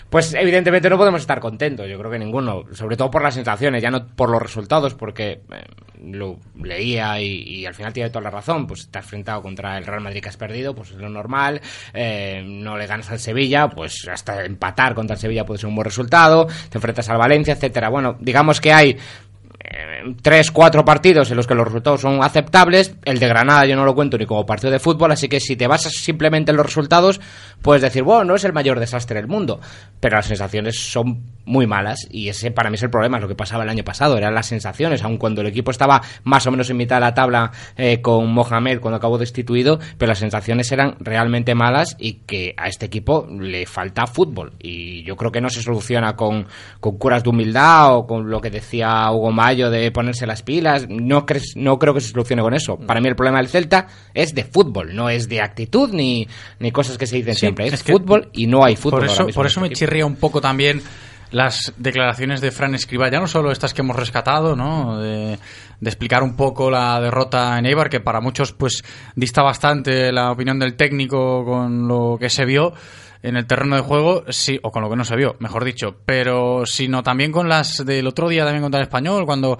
Pues 0.09 0.35
evidentemente 0.35 0.91
no 0.91 0.97
podemos 0.99 1.21
estar 1.21 1.39
contentos, 1.39 1.87
yo 1.89 1.97
creo 1.97 2.11
que 2.11 2.19
ninguno, 2.19 2.65
sobre 2.73 2.97
todo 2.97 3.11
por 3.13 3.23
las 3.23 3.35
sensaciones, 3.35 3.81
ya 3.81 3.91
no 3.93 4.05
por 4.09 4.29
los 4.29 4.43
resultados, 4.43 4.95
porque 4.95 5.41
eh, 5.53 5.65
lo 6.03 6.37
leía 6.61 7.21
y, 7.21 7.27
y 7.43 7.67
al 7.67 7.75
final 7.75 7.93
tiene 7.93 8.11
toda 8.11 8.23
la 8.23 8.31
razón, 8.31 8.67
pues 8.67 8.89
te 8.91 8.99
has 8.99 9.05
enfrentado 9.05 9.41
contra 9.41 9.79
el 9.79 9.87
Real 9.87 10.01
Madrid 10.01 10.21
que 10.21 10.29
has 10.29 10.37
perdido, 10.37 10.75
pues 10.75 10.91
es 10.91 10.97
lo 10.97 11.09
normal, 11.09 11.61
eh, 11.95 12.43
no 12.45 12.77
le 12.77 12.89
ganas 12.89 13.09
al 13.13 13.21
Sevilla, 13.21 13.69
pues 13.69 14.09
hasta 14.13 14.45
empatar 14.45 14.95
contra 14.97 15.15
el 15.15 15.21
Sevilla 15.21 15.45
puede 15.45 15.61
ser 15.61 15.69
un 15.69 15.77
buen 15.77 15.85
resultado, 15.85 16.49
te 16.69 16.79
enfrentas 16.79 17.09
al 17.09 17.19
Valencia, 17.19 17.55
etcétera. 17.55 17.89
Bueno, 17.89 18.17
digamos 18.19 18.61
que 18.61 18.73
hay 18.73 18.97
tres, 20.23 20.51
cuatro 20.51 20.85
partidos 20.85 21.31
en 21.31 21.37
los 21.37 21.47
que 21.47 21.55
los 21.55 21.67
resultados 21.67 22.01
son 22.01 22.23
aceptables. 22.23 22.95
El 23.05 23.19
de 23.19 23.29
Granada 23.29 23.67
yo 23.67 23.77
no 23.77 23.85
lo 23.85 23.95
cuento 23.95 24.17
ni 24.19 24.27
como 24.27 24.47
partido 24.47 24.73
de 24.73 24.79
fútbol, 24.79 25.13
así 25.13 25.29
que 25.29 25.41
si 25.41 25.57
te 25.57 25.67
basas 25.67 25.93
simplemente 25.95 26.51
en 26.51 26.57
los 26.57 26.67
resultados, 26.67 27.21
puedes 27.63 27.83
decir, 27.83 28.03
bueno, 28.03 28.25
no 28.25 28.35
es 28.35 28.45
el 28.45 28.53
mayor 28.53 28.81
desastre 28.81 29.17
del 29.17 29.29
mundo, 29.29 29.61
pero 30.01 30.17
las 30.17 30.27
sensaciones 30.27 30.79
son 30.79 31.23
muy 31.51 31.67
malas 31.67 32.07
y 32.11 32.29
ese 32.29 32.51
para 32.51 32.71
mí 32.71 32.77
es 32.77 32.83
el 32.83 32.91
problema, 32.91 33.19
es 33.19 33.23
lo 33.23 33.29
que 33.29 33.35
pasaba 33.35 33.65
el 33.65 33.71
año 33.71 33.85
pasado, 33.85 34.17
eran 34.17 34.35
las 34.35 34.47
sensaciones, 34.47 35.03
aun 35.03 35.19
cuando 35.19 35.41
el 35.41 35.49
equipo 35.49 35.71
estaba 35.71 36.01
más 36.25 36.47
o 36.47 36.51
menos 36.51 36.71
en 36.71 36.77
mitad 36.77 36.97
de 36.97 37.01
la 37.01 37.15
tabla 37.15 37.51
eh, 37.77 38.01
con 38.01 38.33
Mohamed 38.33 38.81
cuando 38.81 38.97
acabó 38.97 39.19
destituido, 39.19 39.81
pero 39.99 40.11
las 40.11 40.19
sensaciones 40.19 40.71
eran 40.71 40.97
realmente 41.01 41.55
malas 41.55 41.97
y 41.99 42.21
que 42.27 42.55
a 42.57 42.69
este 42.69 42.87
equipo 42.87 43.27
le 43.29 43.67
falta 43.67 44.07
fútbol 44.07 44.53
y 44.61 45.03
yo 45.03 45.17
creo 45.17 45.33
que 45.33 45.41
no 45.41 45.51
se 45.51 45.63
soluciona 45.63 46.15
con, 46.15 46.47
con 46.79 46.99
curas 46.99 47.25
de 47.25 47.31
humildad 47.31 47.97
o 47.97 48.07
con 48.07 48.31
lo 48.31 48.41
que 48.41 48.51
decía 48.51 49.11
Hugo 49.11 49.33
Mayo 49.33 49.71
de 49.71 49.91
ponerse 49.91 50.27
las 50.27 50.43
pilas, 50.43 50.89
no, 50.89 51.27
crees, 51.27 51.55
no 51.57 51.79
creo 51.79 51.95
que 51.95 52.01
se 52.01 52.11
solucione 52.11 52.43
con 52.43 52.55
eso. 52.55 52.79
Para 52.79 53.01
mí 53.01 53.09
el 53.09 53.17
problema 53.17 53.39
del 53.39 53.49
Celta 53.49 53.89
es 54.15 54.35
de 54.35 54.45
fútbol, 54.45 54.95
no 54.95 55.11
es 55.11 55.29
de 55.29 55.41
actitud 55.41 55.91
ni, 55.93 56.29
ni 56.61 56.71
cosas 56.71 56.97
que 56.97 57.07
se 57.07 57.17
dicen 57.17 57.35
siempre, 57.35 57.67
es, 57.67 57.83
fútbol 57.83 58.31
y 58.33 58.47
no 58.47 58.65
hay 58.65 58.77
fútbol. 58.77 59.01
Por 59.01 59.09
eso, 59.09 59.27
por 59.35 59.47
eso 59.47 59.61
me 59.61 59.67
este 59.67 59.75
equipo. 59.75 59.91
chirría 59.91 60.07
un 60.07 60.17
poco 60.17 60.41
también 60.41 60.83
las 61.31 61.73
declaraciones 61.77 62.41
de 62.41 62.51
Fran 62.51 62.75
Escribá, 62.75 63.11
ya 63.11 63.21
no 63.21 63.27
solo 63.27 63.53
estas 63.53 63.75
que 63.75 63.83
hemos 63.83 63.97
rescatado, 63.97 64.57
¿no? 64.57 64.99
De, 64.99 65.39
de, 65.81 65.91
explicar 65.91 66.23
un 66.23 66.37
poco 66.37 66.71
la 66.71 67.01
derrota 67.01 67.59
en 67.59 67.67
Eibar, 67.67 67.89
que 67.89 68.01
para 68.01 68.21
muchos 68.21 68.53
pues 68.53 68.83
dista 69.15 69.43
bastante 69.43 70.13
la 70.13 70.33
opinión 70.33 70.59
del 70.59 70.75
técnico 70.75 71.45
con 71.45 71.89
lo 71.89 72.17
que 72.19 72.31
se 72.31 72.45
vio 72.45 72.73
en 73.23 73.37
el 73.37 73.47
terreno 73.47 73.77
de 73.77 73.83
juego, 73.83 74.25
sí, 74.29 74.59
o 74.63 74.71
con 74.71 74.83
lo 74.83 74.89
que 74.89 74.97
no 74.97 75.05
se 75.05 75.17
vio, 75.17 75.37
mejor 75.41 75.65
dicho, 75.65 75.97
pero 76.07 76.65
sino 76.65 77.03
también 77.03 77.33
con 77.33 77.49
las 77.49 77.85
del 77.85 78.07
otro 78.07 78.29
día 78.29 78.45
también 78.45 78.63
contra 78.63 78.81
el 78.81 78.87
español, 78.87 79.27
cuando 79.27 79.59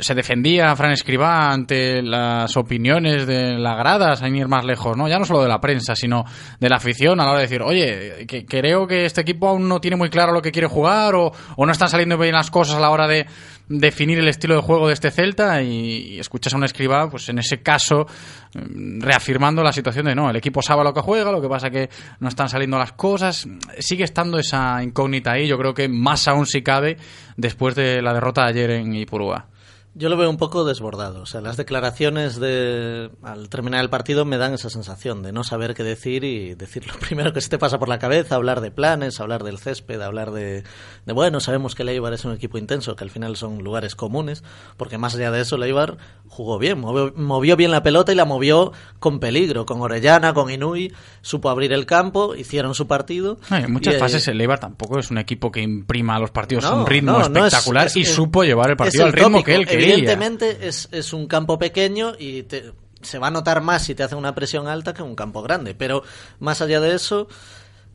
se 0.00 0.14
defendía 0.14 0.74
Fran 0.76 0.92
Escribá 0.92 1.50
ante 1.50 2.02
las 2.02 2.56
opiniones 2.56 3.26
de 3.26 3.58
la 3.58 3.74
grada, 3.74 4.16
sin 4.16 4.34
ir 4.36 4.48
más 4.48 4.64
lejos, 4.64 4.96
¿no? 4.96 5.08
Ya 5.08 5.18
no 5.18 5.24
solo 5.24 5.42
de 5.42 5.48
la 5.48 5.60
prensa, 5.60 5.94
sino 5.94 6.24
de 6.58 6.68
la 6.68 6.76
afición 6.76 7.20
a 7.20 7.24
la 7.24 7.30
hora 7.30 7.40
de 7.40 7.46
decir, 7.46 7.62
oye, 7.62 8.26
que 8.26 8.44
creo 8.44 8.86
que 8.86 9.04
este 9.04 9.20
equipo 9.20 9.48
aún 9.48 9.68
no 9.68 9.80
tiene 9.80 9.96
muy 9.96 10.10
claro 10.10 10.32
lo 10.32 10.42
que 10.42 10.52
quiere 10.52 10.68
jugar 10.68 11.14
o, 11.14 11.32
o 11.56 11.66
no 11.66 11.72
están 11.72 11.88
saliendo 11.88 12.18
bien 12.18 12.34
las 12.34 12.50
cosas 12.50 12.76
a 12.76 12.80
la 12.80 12.90
hora 12.90 13.06
de 13.06 13.26
definir 13.68 14.18
el 14.18 14.28
estilo 14.28 14.54
de 14.54 14.60
juego 14.60 14.88
de 14.88 14.94
este 14.94 15.10
Celta 15.10 15.62
y, 15.62 16.18
escuchas 16.18 16.52
a 16.52 16.56
un 16.56 16.64
escriba, 16.64 17.08
pues 17.08 17.28
en 17.28 17.38
ese 17.38 17.62
caso, 17.62 18.06
reafirmando 18.52 19.62
la 19.62 19.72
situación 19.72 20.06
de 20.06 20.14
no, 20.14 20.30
el 20.30 20.36
equipo 20.36 20.62
sabe 20.62 20.84
lo 20.84 20.92
que 20.92 21.00
juega, 21.00 21.32
lo 21.32 21.40
que 21.40 21.48
pasa 21.48 21.70
que 21.70 21.88
no 22.20 22.28
están 22.28 22.48
saliendo 22.48 22.78
las 22.78 22.92
cosas, 22.92 23.48
sigue 23.78 24.04
estando 24.04 24.38
esa 24.38 24.82
incógnita 24.82 25.32
ahí, 25.32 25.46
yo 25.46 25.58
creo 25.58 25.74
que 25.74 25.88
más 25.88 26.28
aún 26.28 26.46
si 26.46 26.62
cabe 26.62 26.96
después 27.36 27.74
de 27.74 28.02
la 28.02 28.12
derrota 28.12 28.42
de 28.44 28.48
ayer 28.50 28.70
en 28.70 28.94
Ipurúa. 28.94 29.46
Yo 29.94 30.08
lo 30.08 30.16
veo 30.16 30.30
un 30.30 30.38
poco 30.38 30.64
desbordado. 30.64 31.20
O 31.20 31.26
sea, 31.26 31.42
las 31.42 31.58
declaraciones 31.58 32.40
de 32.40 33.10
al 33.22 33.50
terminar 33.50 33.82
el 33.82 33.90
partido 33.90 34.24
me 34.24 34.38
dan 34.38 34.54
esa 34.54 34.70
sensación 34.70 35.22
de 35.22 35.32
no 35.32 35.44
saber 35.44 35.74
qué 35.74 35.84
decir 35.84 36.24
y 36.24 36.54
decir 36.54 36.86
lo 36.86 36.94
primero 37.00 37.34
que 37.34 37.42
se 37.42 37.50
te 37.50 37.58
pasa 37.58 37.78
por 37.78 37.90
la 37.90 37.98
cabeza, 37.98 38.36
hablar 38.36 38.62
de 38.62 38.70
planes, 38.70 39.20
hablar 39.20 39.44
del 39.44 39.58
césped, 39.58 40.00
hablar 40.00 40.30
de, 40.30 40.64
de 41.04 41.12
bueno, 41.12 41.40
sabemos 41.40 41.74
que 41.74 41.82
el 41.82 41.90
Eibar 41.90 42.14
es 42.14 42.24
un 42.24 42.32
equipo 42.32 42.56
intenso, 42.56 42.96
que 42.96 43.04
al 43.04 43.10
final 43.10 43.36
son 43.36 43.62
lugares 43.62 43.94
comunes, 43.94 44.42
porque 44.78 44.96
más 44.96 45.14
allá 45.14 45.30
de 45.30 45.42
eso 45.42 45.56
el 45.56 45.64
Eibar 45.64 45.98
jugó 46.26 46.58
bien, 46.58 46.80
movió, 46.80 47.12
movió 47.14 47.56
bien 47.56 47.70
la 47.70 47.82
pelota 47.82 48.12
y 48.12 48.14
la 48.14 48.24
movió 48.24 48.72
con 48.98 49.20
peligro, 49.20 49.66
con 49.66 49.82
Orellana, 49.82 50.32
con 50.32 50.50
Inui, 50.50 50.90
supo 51.20 51.50
abrir 51.50 51.74
el 51.74 51.84
campo, 51.84 52.34
hicieron 52.34 52.74
su 52.74 52.86
partido. 52.86 53.38
No, 53.50 53.58
en 53.58 53.70
muchas 53.70 53.96
y, 53.96 53.98
fases 53.98 54.26
el 54.28 54.40
Eibar 54.40 54.58
tampoco 54.58 54.98
es 54.98 55.10
un 55.10 55.18
equipo 55.18 55.52
que 55.52 55.60
imprima 55.60 56.16
a 56.16 56.18
los 56.18 56.30
partidos 56.30 56.64
no, 56.64 56.80
un 56.80 56.86
ritmo 56.86 57.12
no, 57.12 57.20
espectacular 57.20 57.88
es, 57.88 57.96
es, 57.96 57.96
y 57.96 58.04
supo 58.06 58.42
llevar 58.42 58.70
el 58.70 58.76
partido 58.78 59.04
al 59.04 59.12
ritmo 59.12 59.38
tópico. 59.38 59.44
que 59.44 59.54
él 59.54 59.66
quería. 59.66 59.81
Evidentemente 59.82 60.68
es, 60.68 60.88
es 60.92 61.12
un 61.12 61.26
campo 61.26 61.58
pequeño 61.58 62.12
y 62.18 62.44
te, 62.44 62.72
se 63.02 63.18
va 63.18 63.28
a 63.28 63.30
notar 63.30 63.60
más 63.60 63.84
si 63.84 63.94
te 63.94 64.02
hace 64.02 64.14
una 64.14 64.34
presión 64.34 64.68
alta 64.68 64.94
que 64.94 65.02
un 65.02 65.14
campo 65.14 65.42
grande. 65.42 65.74
Pero 65.74 66.02
más 66.38 66.62
allá 66.62 66.80
de 66.80 66.94
eso, 66.94 67.28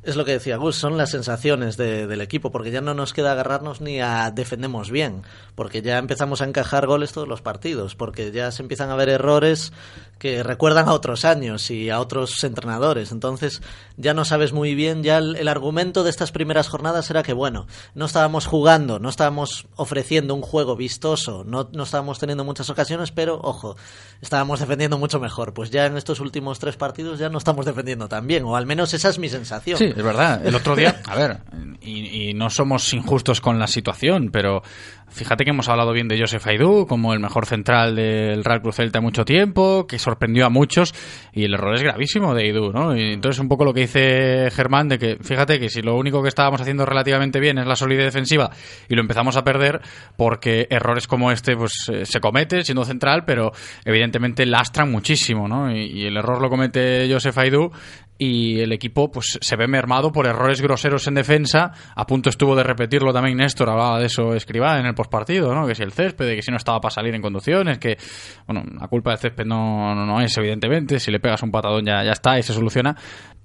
es 0.08 0.16
lo 0.16 0.24
que 0.24 0.32
decía 0.32 0.56
Gus, 0.56 0.78
son 0.78 0.98
las 0.98 1.12
sensaciones 1.12 1.76
de, 1.76 2.08
del 2.08 2.22
equipo, 2.22 2.50
porque 2.50 2.72
ya 2.72 2.80
no 2.80 2.94
nos 2.94 3.14
queda 3.14 3.34
agarrarnos 3.34 3.82
ni 3.82 4.00
a 4.00 4.32
defendemos 4.32 4.90
bien, 4.90 5.24
porque 5.54 5.82
ya 5.82 5.98
empezamos 5.98 6.42
a 6.42 6.46
encajar 6.46 6.88
goles 6.88 7.12
todos 7.12 7.28
los 7.28 7.42
partidos, 7.42 7.96
porque 7.96 8.32
ya 8.32 8.52
se 8.52 8.62
empiezan 8.62 8.90
a 8.90 8.96
ver 8.96 9.10
errores 9.10 9.74
que 10.18 10.44
recuerdan 10.44 10.88
a 10.88 10.94
otros 10.94 11.26
años 11.26 11.70
y 11.72 11.90
a 11.90 12.00
otros 12.00 12.44
entrenadores. 12.44 13.12
Entonces 13.12 13.62
ya 13.98 14.14
no 14.14 14.26
sabes 14.26 14.54
muy 14.54 14.76
bien, 14.76 15.04
ya 15.04 15.18
el, 15.18 15.48
argumento 15.48 16.04
de 16.04 16.10
estas 16.10 16.32
primeras 16.32 16.70
jornadas 16.70 17.10
era 17.10 17.24
que, 17.24 17.34
bueno, 17.34 17.68
no 17.94 18.06
estábamos 18.06 18.46
jugando, 18.46 19.00
no 19.00 19.10
estábamos 19.10 19.68
ofreciendo 19.76 20.34
un 20.36 20.42
juego 20.42 20.76
vistoso, 20.76 21.44
no, 21.46 21.70
no 21.74 21.84
estábamos 21.84 22.20
teniendo 22.20 22.44
muchas 22.44 22.70
ocasiones, 22.70 23.12
pero, 23.12 23.40
ojo, 23.44 23.76
estábamos 24.22 24.60
defendiendo 24.60 24.98
mucho 24.98 25.20
mejor. 25.20 25.54
Pues 25.54 25.70
ya 25.70 25.86
en 25.86 25.98
estos 25.98 26.20
últimos 26.20 26.60
tres 26.60 26.78
partidos 26.78 27.20
ya 27.20 27.30
no 27.30 27.38
estamos 27.38 27.66
defendiendo 27.66 28.08
tan 28.08 28.26
bien, 28.26 28.46
o 28.46 28.56
al 28.56 28.66
menos 28.66 28.94
esa 28.94 29.10
es 29.10 29.20
mi 29.20 29.30
sensación. 29.30 29.78
Sí, 29.78 29.94
es 29.98 30.04
verdad. 30.04 30.46
El 30.46 30.56
otro 30.56 30.76
día, 30.76 31.02
a 31.06 31.16
ver, 31.16 31.38
y, 31.82 32.30
y 32.30 32.34
no 32.34 32.50
somos 32.50 32.94
injustos 32.94 33.42
con 33.42 33.58
la 33.58 33.68
situación, 33.68 34.30
pero 34.32 34.62
Fíjate 35.10 35.46
que 35.46 35.52
hemos 35.52 35.70
hablado 35.70 35.94
bien 35.94 36.10
de 36.10 36.20
Joseph 36.20 36.46
Aidú 36.48 36.86
como 36.86 37.14
el 37.14 37.20
mejor 37.20 37.46
central 37.46 37.96
del 37.96 38.44
Real 38.44 38.62
Cruz 38.62 38.76
Celta 38.76 39.00
mucho 39.00 39.24
tiempo, 39.24 39.88
que 39.88 40.00
sorprendió 40.00 40.46
a 40.46 40.50
muchos 40.50 40.94
y 41.32 41.46
el 41.46 41.54
error 41.54 41.76
es 41.76 41.82
gravísimo 41.82 42.36
de 42.36 42.44
Aidú, 42.44 42.72
¿no? 42.74 42.96
Y 42.96 43.14
entonces 43.14 43.40
un 43.40 43.48
poco 43.48 43.64
lo 43.64 43.74
que 43.74 43.82
dice 43.82 44.52
Germán 44.52 44.90
de 44.90 45.00
que 45.00 45.18
fíjate 45.22 45.60
que 45.60 45.70
si 45.70 45.82
lo 45.82 45.96
único 45.96 46.22
que 46.22 46.28
estábamos 46.28 46.60
haciendo 46.60 46.86
relativamente 46.86 47.40
bien 47.40 47.58
es 47.58 47.66
la 47.66 47.78
solidez 47.78 48.06
defensiva 48.06 48.52
y 48.90 48.96
lo 48.96 49.02
empezamos 49.02 49.38
a 49.38 49.44
perder 49.44 49.82
porque 50.18 50.68
errores 50.70 51.08
como 51.08 51.32
este 51.32 51.56
pues 51.56 51.90
eh, 51.92 52.06
se 52.06 52.20
comete 52.20 52.64
siendo 52.64 52.84
central, 52.84 53.24
pero 53.26 53.54
evidentemente 53.86 54.46
lastran 54.46 54.92
muchísimo, 54.92 55.48
¿no? 55.48 55.72
Y, 55.72 55.86
y 55.86 56.06
el 56.06 56.18
error 56.18 56.42
lo 56.42 56.50
comete 56.50 57.08
Joseph 57.10 57.38
Aidú 57.38 57.72
y 58.18 58.60
el 58.60 58.72
equipo 58.72 59.12
pues 59.12 59.38
se 59.40 59.56
ve 59.56 59.68
mermado 59.68 60.12
por 60.12 60.28
errores 60.28 60.62
groseros 60.62 61.08
en 61.08 61.16
defensa. 61.16 61.72
A 61.96 62.06
punto 62.06 62.30
estuvo 62.30 62.56
de 62.56 62.64
repetirlo 62.64 63.14
también 63.14 63.38
Néstor, 63.38 63.70
hablaba 63.70 64.00
de 64.00 64.08
eso 64.08 64.34
Escribá 64.34 64.80
en 64.80 64.86
el 64.86 64.96
postpartido, 64.96 65.54
¿no? 65.54 65.68
Que 65.68 65.76
si 65.76 65.84
el 65.84 65.92
césped, 65.92 66.36
que 66.36 66.42
si 66.42 66.52
no 66.52 66.58
estaba 66.58 66.80
para 66.80 66.94
salir 66.94 67.14
en 67.14 67.22
conducciones, 67.22 67.78
que 67.78 67.98
bueno, 68.46 68.64
la 68.80 68.88
culpa 68.88 69.12
del 69.12 69.20
césped 69.20 69.46
no, 69.46 69.94
no, 69.94 70.06
no 70.06 70.22
es 70.22 70.36
evidentemente, 70.38 71.00
si 71.00 71.12
le 71.12 71.20
pegas 71.20 71.44
un 71.44 71.52
patadón 71.52 71.86
ya, 71.86 72.04
ya 72.04 72.12
está 72.12 72.38
y 72.40 72.44
se 72.44 72.54
soluciona. 72.54 72.96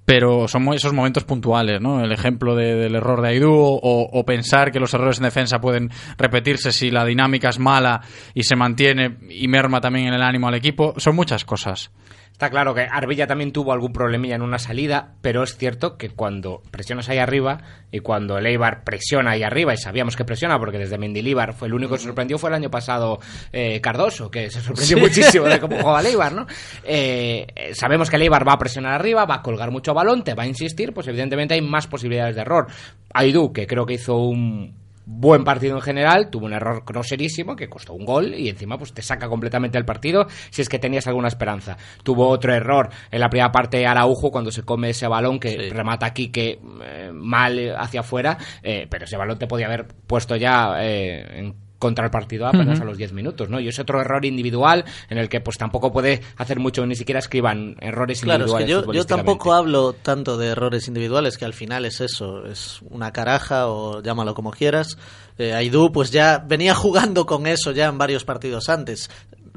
Pero 0.05 0.49
son 0.49 0.73
esos 0.73 0.91
momentos 0.91 1.23
puntuales, 1.23 1.79
¿no? 1.79 2.03
El 2.03 2.11
ejemplo 2.11 2.55
de, 2.55 2.75
del 2.75 2.95
error 2.95 3.21
de 3.21 3.29
Aidú 3.29 3.53
o, 3.53 3.79
o, 3.81 4.25
pensar 4.25 4.69
que 4.69 4.79
los 4.81 4.93
errores 4.93 5.19
en 5.19 5.23
defensa 5.23 5.61
pueden 5.61 5.91
repetirse 6.17 6.73
si 6.73 6.91
la 6.91 7.05
dinámica 7.05 7.47
es 7.47 7.57
mala 7.57 8.01
y 8.33 8.43
se 8.43 8.57
mantiene 8.57 9.17
y 9.29 9.47
merma 9.47 9.79
también 9.79 10.07
en 10.07 10.15
el 10.15 10.21
ánimo 10.21 10.49
al 10.49 10.55
equipo. 10.55 10.93
Son 10.97 11.15
muchas 11.15 11.45
cosas. 11.45 11.89
Está 12.33 12.49
claro 12.49 12.73
que 12.73 12.81
Arbilla 12.81 13.27
también 13.27 13.51
tuvo 13.51 13.73
algún 13.73 13.93
problemilla 13.93 14.35
en 14.35 14.41
una 14.41 14.57
salida, 14.57 15.13
pero 15.21 15.43
es 15.43 15.55
cierto 15.55 15.97
que 15.97 16.09
cuando 16.09 16.63
presionas 16.71 17.07
ahí 17.07 17.19
arriba 17.19 17.59
y 17.91 17.99
cuando 17.99 18.39
el 18.39 18.45
Eibar 18.47 18.83
presiona 18.83 19.31
ahí 19.31 19.43
arriba, 19.43 19.73
y 19.73 19.77
sabíamos 19.77 20.17
que 20.17 20.25
presiona 20.25 20.57
porque 20.57 20.79
desde 20.79 20.97
Mendilíbar 20.97 21.53
fue 21.53 21.67
el 21.67 21.75
único 21.75 21.93
que 21.93 21.99
se 21.99 22.05
sorprendió 22.05 22.39
fue 22.39 22.49
el 22.49 22.55
año 22.55 22.71
pasado 22.71 23.19
eh, 23.51 23.79
Cardoso, 23.81 24.31
que 24.31 24.49
se 24.49 24.61
sorprendió 24.61 24.97
sí. 24.97 25.03
muchísimo 25.03 25.45
de 25.45 25.59
cómo 25.59 25.77
jugaba 25.77 26.01
el 26.01 26.07
Eibar, 26.07 26.33
¿no? 26.33 26.47
Eh, 26.83 27.71
sabemos 27.73 28.09
que 28.09 28.15
el 28.15 28.23
Eibar 28.23 28.47
va 28.47 28.53
a 28.53 28.57
presionar 28.57 28.93
arriba, 28.93 29.25
va 29.25 29.35
a 29.35 29.41
colgar 29.43 29.69
mucho 29.69 29.93
balón, 29.93 30.23
te 30.23 30.33
va 30.33 30.43
a 30.43 30.47
insistir, 30.47 30.91
pues 30.91 31.07
evidentemente 31.07 31.53
hay 31.53 31.61
más 31.61 31.85
posibilidades 31.85 32.35
de 32.35 32.41
error. 32.41 32.65
Aidú, 33.13 33.53
que 33.53 33.67
creo 33.67 33.85
que 33.85 33.93
hizo 33.93 34.17
un, 34.17 34.82
buen 35.05 35.43
partido 35.43 35.75
en 35.75 35.81
general, 35.81 36.29
tuvo 36.29 36.45
un 36.45 36.53
error 36.53 36.83
groserísimo 36.85 37.55
que 37.55 37.69
costó 37.69 37.93
un 37.93 38.05
gol 38.05 38.33
y 38.33 38.49
encima 38.49 38.77
pues 38.77 38.93
te 38.93 39.01
saca 39.01 39.27
completamente 39.27 39.77
el 39.77 39.85
partido 39.85 40.27
si 40.49 40.61
es 40.61 40.69
que 40.69 40.79
tenías 40.79 41.07
alguna 41.07 41.27
esperanza. 41.27 41.77
Tuvo 42.03 42.27
otro 42.27 42.53
error 42.53 42.89
en 43.11 43.19
la 43.19 43.29
primera 43.29 43.51
parte 43.51 43.85
Araujo 43.85 44.31
cuando 44.31 44.51
se 44.51 44.63
come 44.63 44.89
ese 44.89 45.07
balón 45.07 45.39
que 45.39 45.49
sí. 45.49 45.69
remata 45.69 46.05
aquí 46.05 46.29
que 46.29 46.59
eh, 46.83 47.11
mal 47.13 47.75
hacia 47.77 48.01
afuera, 48.01 48.37
eh, 48.61 48.87
pero 48.89 49.05
ese 49.05 49.17
balón 49.17 49.37
te 49.37 49.47
podía 49.47 49.67
haber 49.67 49.87
puesto 49.87 50.35
ya 50.35 50.75
eh, 50.81 51.39
en 51.39 51.62
contra 51.83 52.05
el 52.05 52.11
partido 52.11 52.47
apenas 52.47 52.79
uh 52.79 52.81
-huh. 52.81 52.83
a 52.83 52.85
los 52.85 52.97
10 52.97 53.11
minutos, 53.11 53.49
¿no? 53.49 53.59
Y 53.59 53.67
es 53.67 53.77
otro 53.77 53.99
error 53.99 54.23
individual 54.23 54.85
en 55.09 55.17
el 55.17 55.27
que 55.27 55.41
pues 55.41 55.57
tampoco 55.57 55.91
puede 55.91 56.21
hacer 56.37 56.57
mucho, 56.57 56.85
ni 56.85 56.95
siquiera 56.95 57.19
escriban 57.19 57.75
errores 57.81 58.21
claro, 58.21 58.45
individuales. 58.45 58.69
Es 58.69 58.85
que 58.85 58.87
yo, 58.87 58.93
yo 58.93 59.05
tampoco 59.05 59.51
hablo 59.51 59.91
tanto 59.91 60.37
de 60.37 60.47
errores 60.47 60.87
individuales, 60.87 61.37
que 61.37 61.43
al 61.43 61.51
final 61.51 61.83
es 61.83 61.99
eso, 61.99 62.45
es 62.45 62.79
una 62.89 63.11
caraja 63.11 63.67
o 63.67 64.01
llámalo 64.01 64.33
como 64.33 64.51
quieras. 64.51 64.97
Eh, 65.37 65.53
Aidú 65.53 65.91
pues 65.91 66.09
ya 66.11 66.37
venía 66.47 66.73
jugando 66.73 67.25
con 67.25 67.47
eso 67.47 67.71
ya 67.71 67.87
en 67.87 67.97
varios 67.97 68.23
partidos 68.23 68.69
antes 68.69 69.09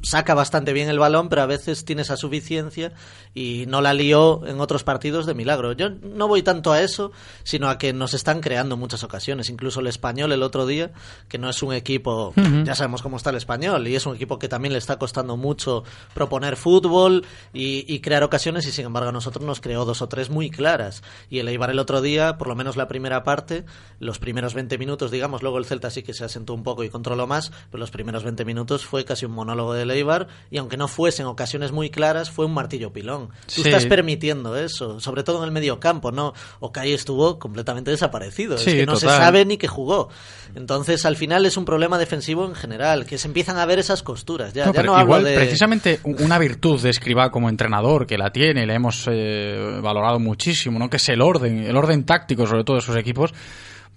saca 0.06 0.34
bastante 0.34 0.72
bien 0.72 0.88
el 0.88 1.00
balón, 1.00 1.28
pero 1.28 1.42
a 1.42 1.46
veces 1.46 1.84
tiene 1.84 2.02
esa 2.02 2.16
suficiencia 2.16 2.92
y 3.34 3.64
no 3.66 3.80
la 3.80 3.92
lió 3.92 4.46
en 4.46 4.60
otros 4.60 4.84
partidos 4.84 5.26
de 5.26 5.34
milagro. 5.34 5.72
Yo 5.72 5.90
no 5.90 6.28
voy 6.28 6.42
tanto 6.42 6.72
a 6.72 6.80
eso, 6.80 7.10
sino 7.42 7.68
a 7.68 7.76
que 7.76 7.92
nos 7.92 8.14
están 8.14 8.40
creando 8.40 8.76
muchas 8.76 9.02
ocasiones. 9.02 9.50
Incluso 9.50 9.80
el 9.80 9.88
español 9.88 10.30
el 10.30 10.44
otro 10.44 10.64
día, 10.64 10.92
que 11.28 11.38
no 11.38 11.50
es 11.50 11.60
un 11.60 11.74
equipo, 11.74 12.32
ya 12.64 12.76
sabemos 12.76 13.02
cómo 13.02 13.16
está 13.16 13.30
el 13.30 13.36
español, 13.36 13.88
y 13.88 13.96
es 13.96 14.06
un 14.06 14.14
equipo 14.14 14.38
que 14.38 14.48
también 14.48 14.72
le 14.72 14.78
está 14.78 14.96
costando 14.96 15.36
mucho 15.36 15.82
proponer 16.14 16.56
fútbol 16.56 17.24
y, 17.52 17.92
y 17.92 17.98
crear 17.98 18.22
ocasiones, 18.22 18.64
y 18.66 18.70
sin 18.70 18.86
embargo 18.86 19.08
a 19.08 19.12
nosotros 19.12 19.44
nos 19.44 19.60
creó 19.60 19.84
dos 19.84 20.02
o 20.02 20.08
tres 20.08 20.30
muy 20.30 20.50
claras. 20.50 21.02
Y 21.30 21.40
el 21.40 21.48
Eibar 21.48 21.70
el 21.70 21.80
otro 21.80 22.00
día, 22.00 22.38
por 22.38 22.46
lo 22.46 22.54
menos 22.54 22.76
la 22.76 22.86
primera 22.86 23.24
parte, 23.24 23.64
los 23.98 24.20
primeros 24.20 24.54
20 24.54 24.78
minutos, 24.78 25.10
digamos, 25.10 25.42
luego 25.42 25.58
el 25.58 25.64
Celta 25.64 25.90
sí 25.90 26.04
que 26.04 26.14
se 26.14 26.24
asentó 26.24 26.54
un 26.54 26.62
poco 26.62 26.84
y 26.84 26.90
controló 26.90 27.26
más, 27.26 27.50
pero 27.72 27.80
los 27.80 27.90
primeros 27.90 28.22
20 28.22 28.44
minutos 28.44 28.84
fue 28.84 29.04
casi 29.04 29.26
un 29.26 29.32
monólogo 29.32 29.74
de 29.74 29.95
Eibar 29.96 30.28
y 30.50 30.58
aunque 30.58 30.76
no 30.76 30.88
fuesen 30.88 31.26
ocasiones 31.26 31.72
muy 31.72 31.90
claras, 31.90 32.30
fue 32.30 32.46
un 32.46 32.54
martillo 32.54 32.92
pilón. 32.92 33.28
Tú 33.46 33.62
Sí. 33.62 33.68
estás 33.68 33.86
permitiendo 33.86 34.56
eso, 34.56 35.00
sobre 35.00 35.22
todo 35.22 35.38
en 35.38 35.44
el 35.44 35.50
medio 35.50 35.80
campo, 35.80 36.12
¿no? 36.12 36.32
Okai 36.60 36.92
estuvo 36.92 37.38
completamente 37.38 37.90
desaparecido, 37.90 38.58
Sí, 38.58 38.70
es 38.70 38.76
que 38.76 38.86
no 38.86 38.96
se 38.96 39.06
sabe 39.06 39.44
ni 39.44 39.56
que 39.56 39.68
jugó. 39.68 40.08
Entonces, 40.54 41.04
al 41.04 41.16
final 41.16 41.44
es 41.46 41.56
un 41.56 41.64
problema 41.64 41.98
defensivo 41.98 42.44
en 42.46 42.54
general, 42.54 43.04
que 43.06 43.18
se 43.18 43.28
empiezan 43.28 43.58
a 43.58 43.66
ver 43.66 43.78
esas 43.78 44.02
costuras. 44.02 44.52
Ya 44.54 44.66
No, 44.66 44.72
ya 44.72 44.82
no 44.82 44.94
hablo 44.96 45.22
de... 45.22 45.34
precisamente 45.34 46.00
una 46.04 46.38
virtud 46.38 46.80
de 46.80 46.90
Escribá 46.90 47.30
como 47.30 47.48
entrenador, 47.48 48.06
que 48.06 48.16
la 48.16 48.30
tiene 48.30 48.62
y 48.62 48.66
le 48.66 48.74
hemos 48.74 49.06
eh, 49.10 49.78
valorado 49.82 50.18
muchísimo, 50.18 50.78
¿no? 50.78 50.88
que 50.88 50.96
es 50.96 51.08
el 51.08 51.20
orden, 51.20 51.58
el 51.64 51.76
orden 51.76 52.04
táctico 52.04 52.46
sobre 52.46 52.64
todo 52.64 52.76
de 52.76 52.82
sus 52.82 52.96
equipos, 52.96 53.32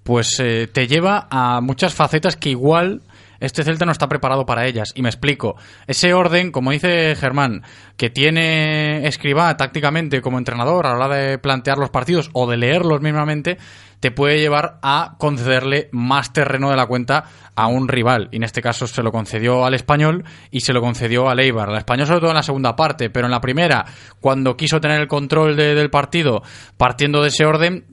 pues 0.03 0.39
eh, 0.39 0.67
te 0.71 0.87
lleva 0.87 1.27
a 1.29 1.61
muchas 1.61 1.93
facetas 1.93 2.35
que 2.35 2.49
igual 2.49 3.01
este 3.39 3.63
Celta 3.63 3.85
no 3.85 3.91
está 3.91 4.07
preparado 4.07 4.45
para 4.45 4.65
ellas. 4.65 4.91
Y 4.95 5.01
me 5.01 5.09
explico. 5.09 5.55
Ese 5.87 6.13
orden, 6.13 6.51
como 6.51 6.71
dice 6.71 7.15
Germán, 7.15 7.63
que 7.97 8.09
tiene 8.09 9.07
Escribá 9.07 9.55
tácticamente 9.57 10.21
como 10.21 10.37
entrenador 10.37 10.87
a 10.87 10.95
la 10.97 11.05
hora 11.05 11.15
de 11.15 11.37
plantear 11.37 11.77
los 11.77 11.89
partidos 11.89 12.29
o 12.33 12.49
de 12.49 12.57
leerlos 12.57 13.01
mismamente, 13.01 13.57
te 13.99 14.11
puede 14.11 14.39
llevar 14.39 14.79
a 14.81 15.15
concederle 15.17 15.89
más 15.91 16.31
terreno 16.31 16.69
de 16.69 16.77
la 16.77 16.85
cuenta 16.85 17.25
a 17.55 17.67
un 17.67 17.87
rival. 17.89 18.29
Y 18.31 18.37
en 18.37 18.43
este 18.43 18.61
caso 18.61 18.87
se 18.87 19.03
lo 19.03 19.11
concedió 19.11 19.65
al 19.65 19.73
español 19.73 20.23
y 20.51 20.61
se 20.61 20.71
lo 20.71 20.79
concedió 20.81 21.29
al 21.29 21.39
Eibar. 21.39 21.69
Al 21.69 21.77
español 21.77 22.07
sobre 22.07 22.21
todo 22.21 22.29
en 22.29 22.37
la 22.37 22.43
segunda 22.43 22.75
parte, 22.77 23.09
pero 23.09 23.25
en 23.25 23.31
la 23.31 23.41
primera, 23.41 23.85
cuando 24.21 24.55
quiso 24.55 24.79
tener 24.79 25.01
el 25.01 25.07
control 25.07 25.57
de- 25.57 25.75
del 25.75 25.89
partido 25.89 26.41
partiendo 26.77 27.21
de 27.21 27.27
ese 27.27 27.45
orden, 27.45 27.85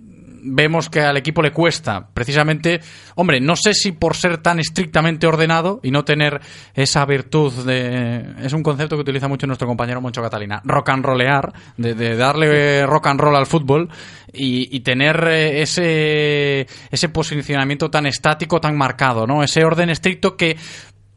vemos 0.47 0.89
que 0.89 1.01
al 1.01 1.17
equipo 1.17 1.43
le 1.43 1.53
cuesta, 1.53 2.09
precisamente, 2.13 2.81
hombre, 3.17 3.41
no 3.41 3.57
sé 3.57 3.75
si 3.75 3.93
por 3.93 4.17
ser 4.17 4.39
tan 4.39 4.59
estrictamente 4.59 5.27
ordenado 5.27 5.81
y 5.83 5.91
no 5.91 6.05
tener 6.05 6.41
esa 6.75 7.05
virtud 7.05 7.53
de... 7.65 8.35
Es 8.43 8.53
un 8.53 8.63
concepto 8.63 8.97
que 8.97 9.03
utiliza 9.03 9.29
mucho 9.29 9.47
nuestro 9.47 9.67
compañero 9.67 10.01
Moncho 10.01 10.23
Catalina, 10.23 10.61
rock 10.65 10.91
and 10.91 11.05
rollear, 11.05 11.53
de, 11.77 12.17
darle 12.17 12.87
rock 12.87 13.09
and 13.09 13.21
roll 13.21 13.37
al 13.37 13.47
fútbol 13.47 13.89
y, 14.33 14.75
y 14.75 14.81
tener 14.81 15.27
eh, 15.29 15.63
ese, 15.63 16.67
ese 16.91 17.09
posicionamiento 17.09 17.91
tan 17.91 18.07
estático, 18.07 18.61
tan 18.61 18.77
marcado, 18.77 19.27
¿no? 19.27 19.43
Ese 19.43 19.65
orden 19.65 19.91
estricto 19.91 20.37
que 20.37 20.57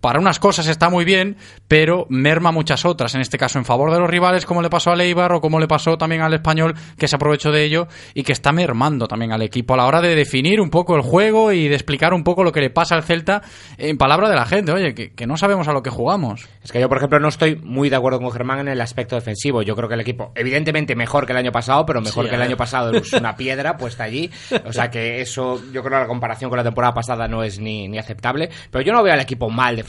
para 0.01 0.19
unas 0.19 0.39
cosas 0.39 0.67
está 0.67 0.89
muy 0.89 1.05
bien, 1.05 1.37
pero 1.67 2.05
merma 2.09 2.51
muchas 2.51 2.85
otras, 2.85 3.15
en 3.15 3.21
este 3.21 3.37
caso 3.37 3.59
en 3.59 3.65
favor 3.65 3.91
de 3.91 3.99
los 3.99 4.09
rivales, 4.09 4.45
como 4.45 4.61
le 4.61 4.69
pasó 4.69 4.91
al 4.91 5.01
Eibar 5.01 5.31
o 5.33 5.41
como 5.41 5.59
le 5.59 5.67
pasó 5.67 5.97
también 5.97 6.21
al 6.21 6.33
español, 6.33 6.75
que 6.97 7.07
se 7.07 7.15
aprovechó 7.15 7.51
de 7.51 7.63
ello 7.63 7.87
y 8.13 8.23
que 8.23 8.31
está 8.31 8.51
mermando 8.51 9.07
también 9.07 9.31
al 9.31 9.41
equipo 9.41 9.73
a 9.73 9.77
la 9.77 9.85
hora 9.85 10.01
de 10.01 10.15
definir 10.15 10.61
un 10.61 10.69
poco 10.69 10.95
el 10.95 11.01
juego 11.01 11.51
y 11.51 11.67
de 11.67 11.75
explicar 11.75 12.13
un 12.13 12.23
poco 12.23 12.43
lo 12.43 12.51
que 12.51 12.61
le 12.61 12.69
pasa 12.69 12.95
al 12.95 13.03
Celta 13.03 13.41
en 13.77 13.97
palabra 13.97 14.29
de 14.29 14.35
la 14.35 14.45
gente, 14.45 14.71
oye, 14.71 14.93
que, 14.93 15.13
que 15.13 15.27
no 15.27 15.37
sabemos 15.37 15.67
a 15.67 15.73
lo 15.73 15.83
que 15.83 15.89
jugamos. 15.89 16.47
Es 16.63 16.71
que 16.71 16.79
yo, 16.79 16.87
por 16.87 16.97
ejemplo, 16.97 17.19
no 17.19 17.27
estoy 17.27 17.55
muy 17.55 17.89
de 17.89 17.95
acuerdo 17.95 18.19
con 18.19 18.31
Germán 18.31 18.59
en 18.59 18.67
el 18.67 18.81
aspecto 18.81 19.15
defensivo. 19.15 19.61
Yo 19.61 19.75
creo 19.75 19.87
que 19.89 19.95
el 19.95 20.01
equipo, 20.01 20.31
evidentemente, 20.35 20.95
mejor 20.95 21.25
que 21.25 21.33
el 21.33 21.37
año 21.37 21.51
pasado, 21.51 21.85
pero 21.85 22.01
mejor 22.01 22.25
Sí, 22.25 22.29
que 22.29 22.35
el 22.35 22.41
a 22.41 22.45
año 22.45 22.57
pasado 22.57 22.91
es 22.93 23.13
una 23.19 23.35
piedra 23.35 23.77
puesta 23.77 24.03
allí. 24.03 24.29
O 24.65 24.73
sea 24.73 24.89
que 24.89 25.21
eso, 25.21 25.61
yo 25.71 25.81
creo 25.81 25.97
que 25.97 26.01
la 26.01 26.07
comparación 26.07 26.49
con 26.49 26.57
la 26.57 26.63
temporada 26.63 26.93
pasada 26.93 27.27
no 27.27 27.43
es 27.43 27.59
ni, 27.59 27.87
ni 27.87 27.97
aceptable. 27.97 28.49
Pero 28.71 28.83
yo 28.83 28.93
no 28.93 29.03
veo 29.03 29.13
al 29.13 29.19
equipo 29.19 29.49
mal 29.49 29.75
defensivamente. 29.75 29.88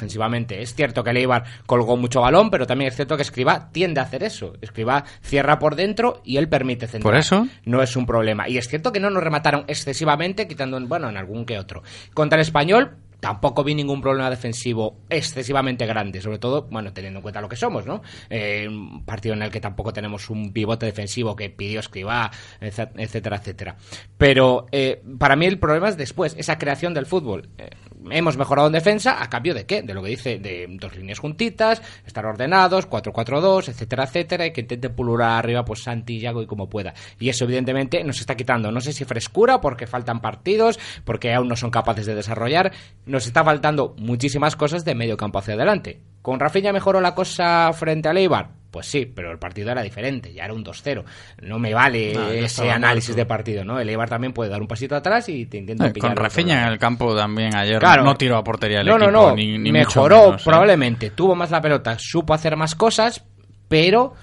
Es 0.61 0.75
cierto 0.75 1.05
que 1.05 1.11
el 1.11 1.19
Eibar 1.19 1.45
colgó 1.67 1.97
mucho 1.97 2.21
balón, 2.21 2.51
pero 2.51 2.67
también 2.67 2.89
es 2.89 2.97
cierto 2.97 3.17
que 3.17 3.23
Escribá 3.23 3.71
tiende 3.73 4.01
a 4.01 4.05
hacer 4.05 4.23
eso. 4.23 4.55
Escribá 4.61 5.05
cierra 5.23 5.59
por 5.59 5.77
dentro 5.77 6.21
y 6.25 6.37
él 6.37 6.49
permite 6.49 6.87
centrar. 6.87 7.13
Por 7.13 7.17
eso. 7.19 7.47
No 7.65 7.83
es 7.83 7.97
un 7.97 8.07
problema. 8.07 8.49
Y 8.49 8.59
es 8.59 8.69
cierto 8.69 8.93
que 8.93 9.01
no 9.01 9.11
nos 9.11 9.23
remataron 9.23 9.65
excesivamente, 9.69 10.49
quitando, 10.49 10.81
bueno, 10.87 11.09
en 11.09 11.17
algún 11.17 11.45
que 11.45 11.59
otro. 11.59 11.83
Contra 12.15 12.37
el 12.37 12.43
español, 12.43 12.97
tampoco 13.21 13.63
vi 13.63 13.75
ningún 13.75 14.01
problema 14.01 14.31
defensivo 14.31 14.97
excesivamente 15.11 15.85
grande, 15.85 16.23
sobre 16.23 16.39
todo, 16.39 16.69
bueno, 16.71 16.93
teniendo 16.95 17.19
en 17.19 17.23
cuenta 17.23 17.43
lo 17.43 17.51
que 17.51 17.57
somos, 17.57 17.85
¿no? 17.85 18.01
Eh, 18.31 18.67
un 18.67 19.05
partido 19.05 19.35
en 19.35 19.43
el 19.43 19.51
que 19.51 19.61
tampoco 19.61 19.93
tenemos 19.93 20.31
un 20.31 20.53
pivote 20.55 20.87
defensivo 20.87 21.37
que 21.37 21.51
pidió 21.51 21.81
Escribá, 21.81 22.31
etc- 22.61 22.93
etcétera, 22.97 23.37
etcétera. 23.37 23.77
Pero 24.17 24.67
eh, 24.73 25.03
para 25.19 25.37
mí 25.37 25.45
el 25.45 25.59
problema 25.59 25.91
es 25.91 25.99
después, 25.99 26.35
esa 26.39 26.57
creación 26.57 26.95
del 26.95 27.05
fútbol. 27.05 27.51
Eh, 27.59 27.69
hemos 28.11 28.37
mejorado 28.37 28.69
en 28.69 28.73
defensa, 28.73 29.23
¿a 29.23 29.29
cambio 29.29 29.55
de 29.55 29.67
qué? 29.67 29.83
De 29.83 29.95
lo 29.95 30.03
que 30.03 30.11
dice, 30.11 30.39
de 30.39 30.67
dos 30.81 30.97
líneas 30.97 31.19
juntitas, 31.19 31.83
estar 32.07 32.25
ordenados, 32.25 32.89
4-4-2, 32.89 33.69
etcétera, 33.69 34.05
etcétera, 34.05 34.47
y 34.47 34.53
que 34.53 34.63
intente 34.63 34.91
pulular 34.91 35.39
arriba, 35.39 35.65
pues 35.65 35.83
Santi, 35.83 36.19
Yago 36.19 36.43
y 36.43 36.47
como 36.47 36.69
pueda. 36.69 36.95
Y 37.19 37.29
eso, 37.29 37.45
evidentemente, 37.45 38.03
nos 38.05 38.21
está 38.21 38.37
quitando, 38.37 38.71
no 38.71 38.81
sé 38.81 38.93
si 38.93 39.05
frescura, 39.05 39.61
porque 39.61 39.87
faltan 39.87 40.21
partidos, 40.21 40.79
porque 41.05 41.35
aún 41.35 41.49
no 41.49 41.57
son 41.57 41.71
capaces 41.71 42.07
de 42.07 42.15
desarrollar, 42.15 42.73
nos 43.07 43.27
está 43.27 43.45
faltando 43.45 43.95
muchísimas 43.99 44.57
cosas 44.57 44.85
de 44.85 44.95
medio 44.95 45.17
campo 45.17 45.39
hacia 45.39 45.55
adelante. 45.55 46.01
¿Con 46.23 46.39
Rafinha 46.39 46.73
mejoró 46.73 47.01
la 47.01 47.15
cosa 47.15 47.73
frente 47.73 48.09
al 48.09 48.19
Eibar? 48.19 48.60
Pues 48.71 48.87
sí, 48.87 49.05
pero 49.07 49.33
el 49.33 49.39
partido 49.39 49.71
era 49.73 49.83
diferente, 49.83 50.33
ya 50.33 50.45
era 50.45 50.55
un 50.55 50.65
2-0. 50.65 51.03
No 51.43 51.59
me 51.59 51.75
vale 51.75 52.13
No, 52.15 52.29
ese 52.31 52.71
análisis 52.71 53.17
de 53.17 53.27
partido, 53.27 53.65
¿no? 53.65 53.81
El 53.81 53.89
Eibar 53.89 54.09
también 54.09 54.33
puede 54.33 54.49
dar 54.49 54.61
un 54.61 54.69
pasito 54.69 54.95
atrás 54.95 55.29
y 55.29 55.47
te 55.47 55.59
intenta 55.59 55.87
Eh, 55.89 55.91
pillar. 55.91 56.11
Con 56.15 56.17
Rafinha 56.17 56.67
en 56.67 56.73
el 56.73 56.79
campo 56.79 57.15
también 57.17 57.55
ayer 57.57 57.81
Claro. 57.81 58.05
no 58.05 58.15
tiró 58.15 58.37
a 58.37 58.45
portería 58.45 58.81
el 58.83 58.87
no, 58.87 58.97
equipo, 58.97 59.11
no, 59.11 59.29
no, 59.31 59.35
ni, 59.37 59.59
mejoró 59.73 60.27
menos, 60.27 60.41
¿eh? 60.41 60.45
probablemente, 60.45 61.11
tuvo 61.11 61.35
más 61.35 61.51
la 61.51 61.61
pelota, 61.61 61.97
supo 61.99 62.33
hacer 62.33 62.57
más 62.57 62.77
cosas, 62.77 63.25
pero 63.69 64.15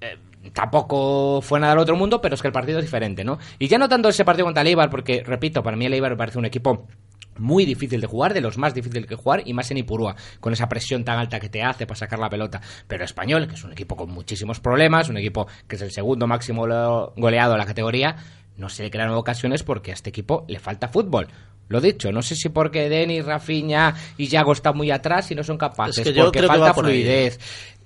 eh, 0.00 0.18
tampoco 0.52 1.40
fue 1.40 1.60
nada 1.60 1.74
del 1.74 1.82
otro 1.82 1.96
mundo, 1.96 2.20
pero 2.20 2.34
es 2.34 2.42
que 2.42 2.48
el 2.48 2.52
partido 2.52 2.78
es 2.80 2.84
diferente, 2.84 3.22
¿no? 3.24 3.38
Y 3.60 3.68
ya 3.68 3.78
no 3.78 3.88
tanto 3.88 4.08
ese 4.08 4.24
partido 4.24 4.46
contra 4.46 4.62
el 4.62 4.68
Eibar, 4.68 4.90
porque, 4.90 5.22
repito, 5.24 5.62
para 5.62 5.76
mí 5.76 5.86
el 5.86 5.94
Eibar 5.94 6.10
me 6.10 6.16
parece 6.16 6.38
un 6.38 6.46
equipo 6.46 6.88
muy 7.38 7.64
difícil 7.64 8.00
de 8.00 8.06
jugar, 8.06 8.34
de 8.34 8.40
los 8.40 8.58
más 8.58 8.74
difíciles 8.74 9.06
que 9.06 9.14
jugar, 9.14 9.42
y 9.44 9.52
más 9.52 9.70
en 9.70 9.78
Ipurúa, 9.78 10.16
con 10.40 10.52
esa 10.52 10.68
presión 10.68 11.04
tan 11.04 11.18
alta 11.18 11.40
que 11.40 11.48
te 11.48 11.62
hace 11.62 11.86
para 11.86 11.98
sacar 11.98 12.18
la 12.18 12.30
pelota. 12.30 12.60
Pero 12.86 13.04
Español, 13.04 13.46
que 13.48 13.54
es 13.54 13.64
un 13.64 13.72
equipo 13.72 13.96
con 13.96 14.10
muchísimos 14.10 14.60
problemas, 14.60 15.08
un 15.08 15.16
equipo 15.16 15.46
que 15.68 15.76
es 15.76 15.82
el 15.82 15.90
segundo 15.92 16.26
máximo 16.26 16.62
goleado 17.16 17.52
de 17.52 17.58
la 17.58 17.66
categoría, 17.66 18.16
no 18.56 18.68
se 18.68 18.84
le 18.84 18.90
crean 18.90 19.10
ocasiones 19.10 19.62
porque 19.62 19.90
a 19.90 19.94
este 19.94 20.10
equipo 20.10 20.44
le 20.48 20.58
falta 20.58 20.88
fútbol. 20.88 21.28
Lo 21.68 21.80
dicho, 21.80 22.12
no 22.12 22.22
sé 22.22 22.36
si 22.36 22.50
porque 22.50 22.88
Denis, 22.88 23.24
Rafinha 23.24 23.94
y 24.18 24.28
Yago 24.28 24.52
están 24.52 24.76
muy 24.76 24.90
atrás 24.90 25.30
y 25.30 25.34
no 25.34 25.42
son 25.42 25.56
capaces, 25.56 25.98
Es 25.98 26.04
que 26.04 26.12
yo 26.12 26.24
porque 26.24 26.42
falta 26.42 26.68
ahí. 26.68 26.74
fluidez, 26.74 27.40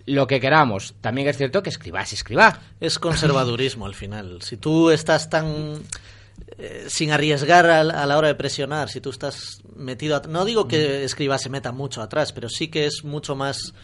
lo 0.06 0.26
que 0.26 0.40
queramos. 0.40 0.94
También 1.00 1.28
es 1.28 1.36
cierto 1.36 1.62
que 1.62 1.70
escribá 1.70 2.02
es 2.02 2.12
escribá. 2.12 2.60
Es 2.80 2.98
conservadurismo 2.98 3.86
al 3.86 3.94
final. 3.94 4.42
Si 4.42 4.56
tú 4.56 4.90
estás 4.90 5.30
tan 5.30 5.82
eh, 6.58 6.86
sin 6.88 7.10
arriesgar 7.12 7.66
a, 7.66 7.84
la- 7.84 8.02
a 8.02 8.06
la 8.06 8.16
hora 8.18 8.28
de 8.28 8.34
presionar, 8.34 8.88
si 8.88 9.00
tú 9.00 9.10
estás 9.10 9.60
metido... 9.76 10.16
at- 10.16 10.26
No 10.26 10.44
digo 10.44 10.66
que 10.68 11.04
Escriba 11.04 11.38
se 11.38 11.48
meta 11.50 11.72
mucho 11.72 12.02
atrás, 12.02 12.32
pero 12.32 12.48
sí 12.48 12.68
que 12.68 12.86
es 12.86 13.04
mucho 13.04 13.34
más 13.36 13.74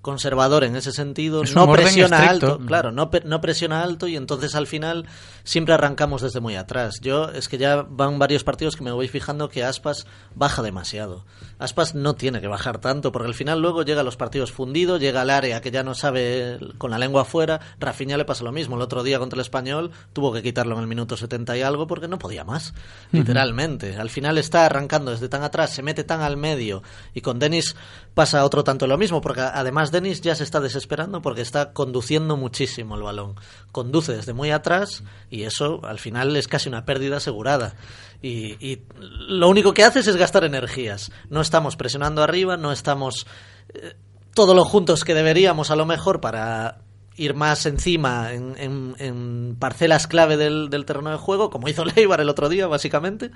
conservador 0.00 0.64
en 0.64 0.76
ese 0.76 0.92
sentido. 0.92 1.42
Es 1.42 1.54
no 1.54 1.70
presiona 1.70 2.24
estricto. 2.24 2.52
alto, 2.52 2.66
claro, 2.66 2.92
no, 2.92 3.10
no 3.24 3.40
presiona 3.40 3.82
alto 3.82 4.06
y 4.06 4.16
entonces 4.16 4.54
al 4.54 4.66
final 4.66 5.06
siempre 5.44 5.74
arrancamos 5.74 6.22
desde 6.22 6.40
muy 6.40 6.56
atrás. 6.56 7.00
Yo 7.00 7.30
es 7.30 7.48
que 7.48 7.58
ya 7.58 7.82
van 7.82 8.18
varios 8.18 8.44
partidos 8.44 8.76
que 8.76 8.84
me 8.84 8.92
voy 8.92 9.08
fijando 9.08 9.48
que 9.48 9.64
Aspas 9.64 10.06
baja 10.34 10.62
demasiado. 10.62 11.24
Aspas 11.58 11.94
no 11.94 12.14
tiene 12.14 12.40
que 12.40 12.48
bajar 12.48 12.78
tanto 12.78 13.12
porque 13.12 13.28
al 13.28 13.34
final 13.34 13.60
luego 13.60 13.82
llega 13.82 14.00
a 14.00 14.04
los 14.04 14.16
partidos 14.16 14.52
fundidos, 14.52 15.00
llega 15.00 15.22
al 15.22 15.30
área 15.30 15.60
que 15.60 15.70
ya 15.70 15.82
no 15.82 15.94
sabe 15.94 16.58
con 16.78 16.90
la 16.90 16.98
lengua 16.98 17.22
afuera. 17.22 17.60
Rafinha 17.78 18.16
le 18.16 18.24
pasa 18.24 18.44
lo 18.44 18.52
mismo. 18.52 18.76
El 18.76 18.82
otro 18.82 19.02
día 19.02 19.18
contra 19.18 19.36
el 19.36 19.42
español 19.42 19.90
tuvo 20.12 20.32
que 20.32 20.42
quitarlo 20.42 20.74
en 20.74 20.82
el 20.82 20.86
minuto 20.86 21.16
70 21.16 21.56
y 21.56 21.62
algo 21.62 21.86
porque 21.86 22.08
no 22.08 22.18
podía 22.18 22.44
más, 22.44 22.74
literalmente. 23.12 23.96
Al 23.96 24.10
final 24.10 24.38
está 24.38 24.66
arrancando 24.66 25.10
desde 25.10 25.28
tan 25.28 25.42
atrás, 25.42 25.70
se 25.70 25.82
mete 25.82 26.04
tan 26.04 26.20
al 26.20 26.36
medio 26.36 26.82
y 27.14 27.20
con 27.20 27.38
Denis 27.38 27.76
pasa 28.18 28.44
otro 28.44 28.64
tanto 28.64 28.88
lo 28.88 28.98
mismo 28.98 29.20
porque 29.20 29.42
además 29.42 29.92
Denis 29.92 30.20
ya 30.20 30.34
se 30.34 30.42
está 30.42 30.58
desesperando 30.58 31.22
porque 31.22 31.40
está 31.40 31.72
conduciendo 31.72 32.36
muchísimo 32.36 32.96
el 32.96 33.04
balón. 33.04 33.36
Conduce 33.70 34.16
desde 34.16 34.32
muy 34.32 34.50
atrás 34.50 35.04
y 35.30 35.44
eso 35.44 35.78
al 35.84 36.00
final 36.00 36.34
es 36.34 36.48
casi 36.48 36.68
una 36.68 36.84
pérdida 36.84 37.18
asegurada. 37.18 37.76
Y, 38.20 38.80
lo 38.98 39.48
único 39.48 39.72
que 39.72 39.84
haces 39.84 40.08
es 40.08 40.16
gastar 40.16 40.42
energías. 40.42 41.12
No 41.30 41.40
estamos 41.40 41.76
presionando 41.76 42.24
arriba, 42.24 42.56
no 42.56 42.72
estamos 42.72 43.24
eh, 43.72 43.94
todo 44.34 44.52
lo 44.52 44.64
juntos 44.64 45.04
que 45.04 45.14
deberíamos 45.14 45.70
a 45.70 45.76
lo 45.76 45.86
mejor 45.86 46.20
para 46.20 46.78
ir 47.18 47.34
más 47.34 47.66
encima 47.66 48.32
en, 48.32 49.56
parcelas 49.58 50.06
clave 50.06 50.36
del, 50.36 50.70
terreno 50.86 51.10
de 51.10 51.18
juego, 51.18 51.50
como 51.50 51.68
hizo 51.68 51.84
Leibar 51.96 52.20
el 52.20 52.28
otro 52.28 52.48
día, 52.48 52.66
básicamente, 52.66 53.30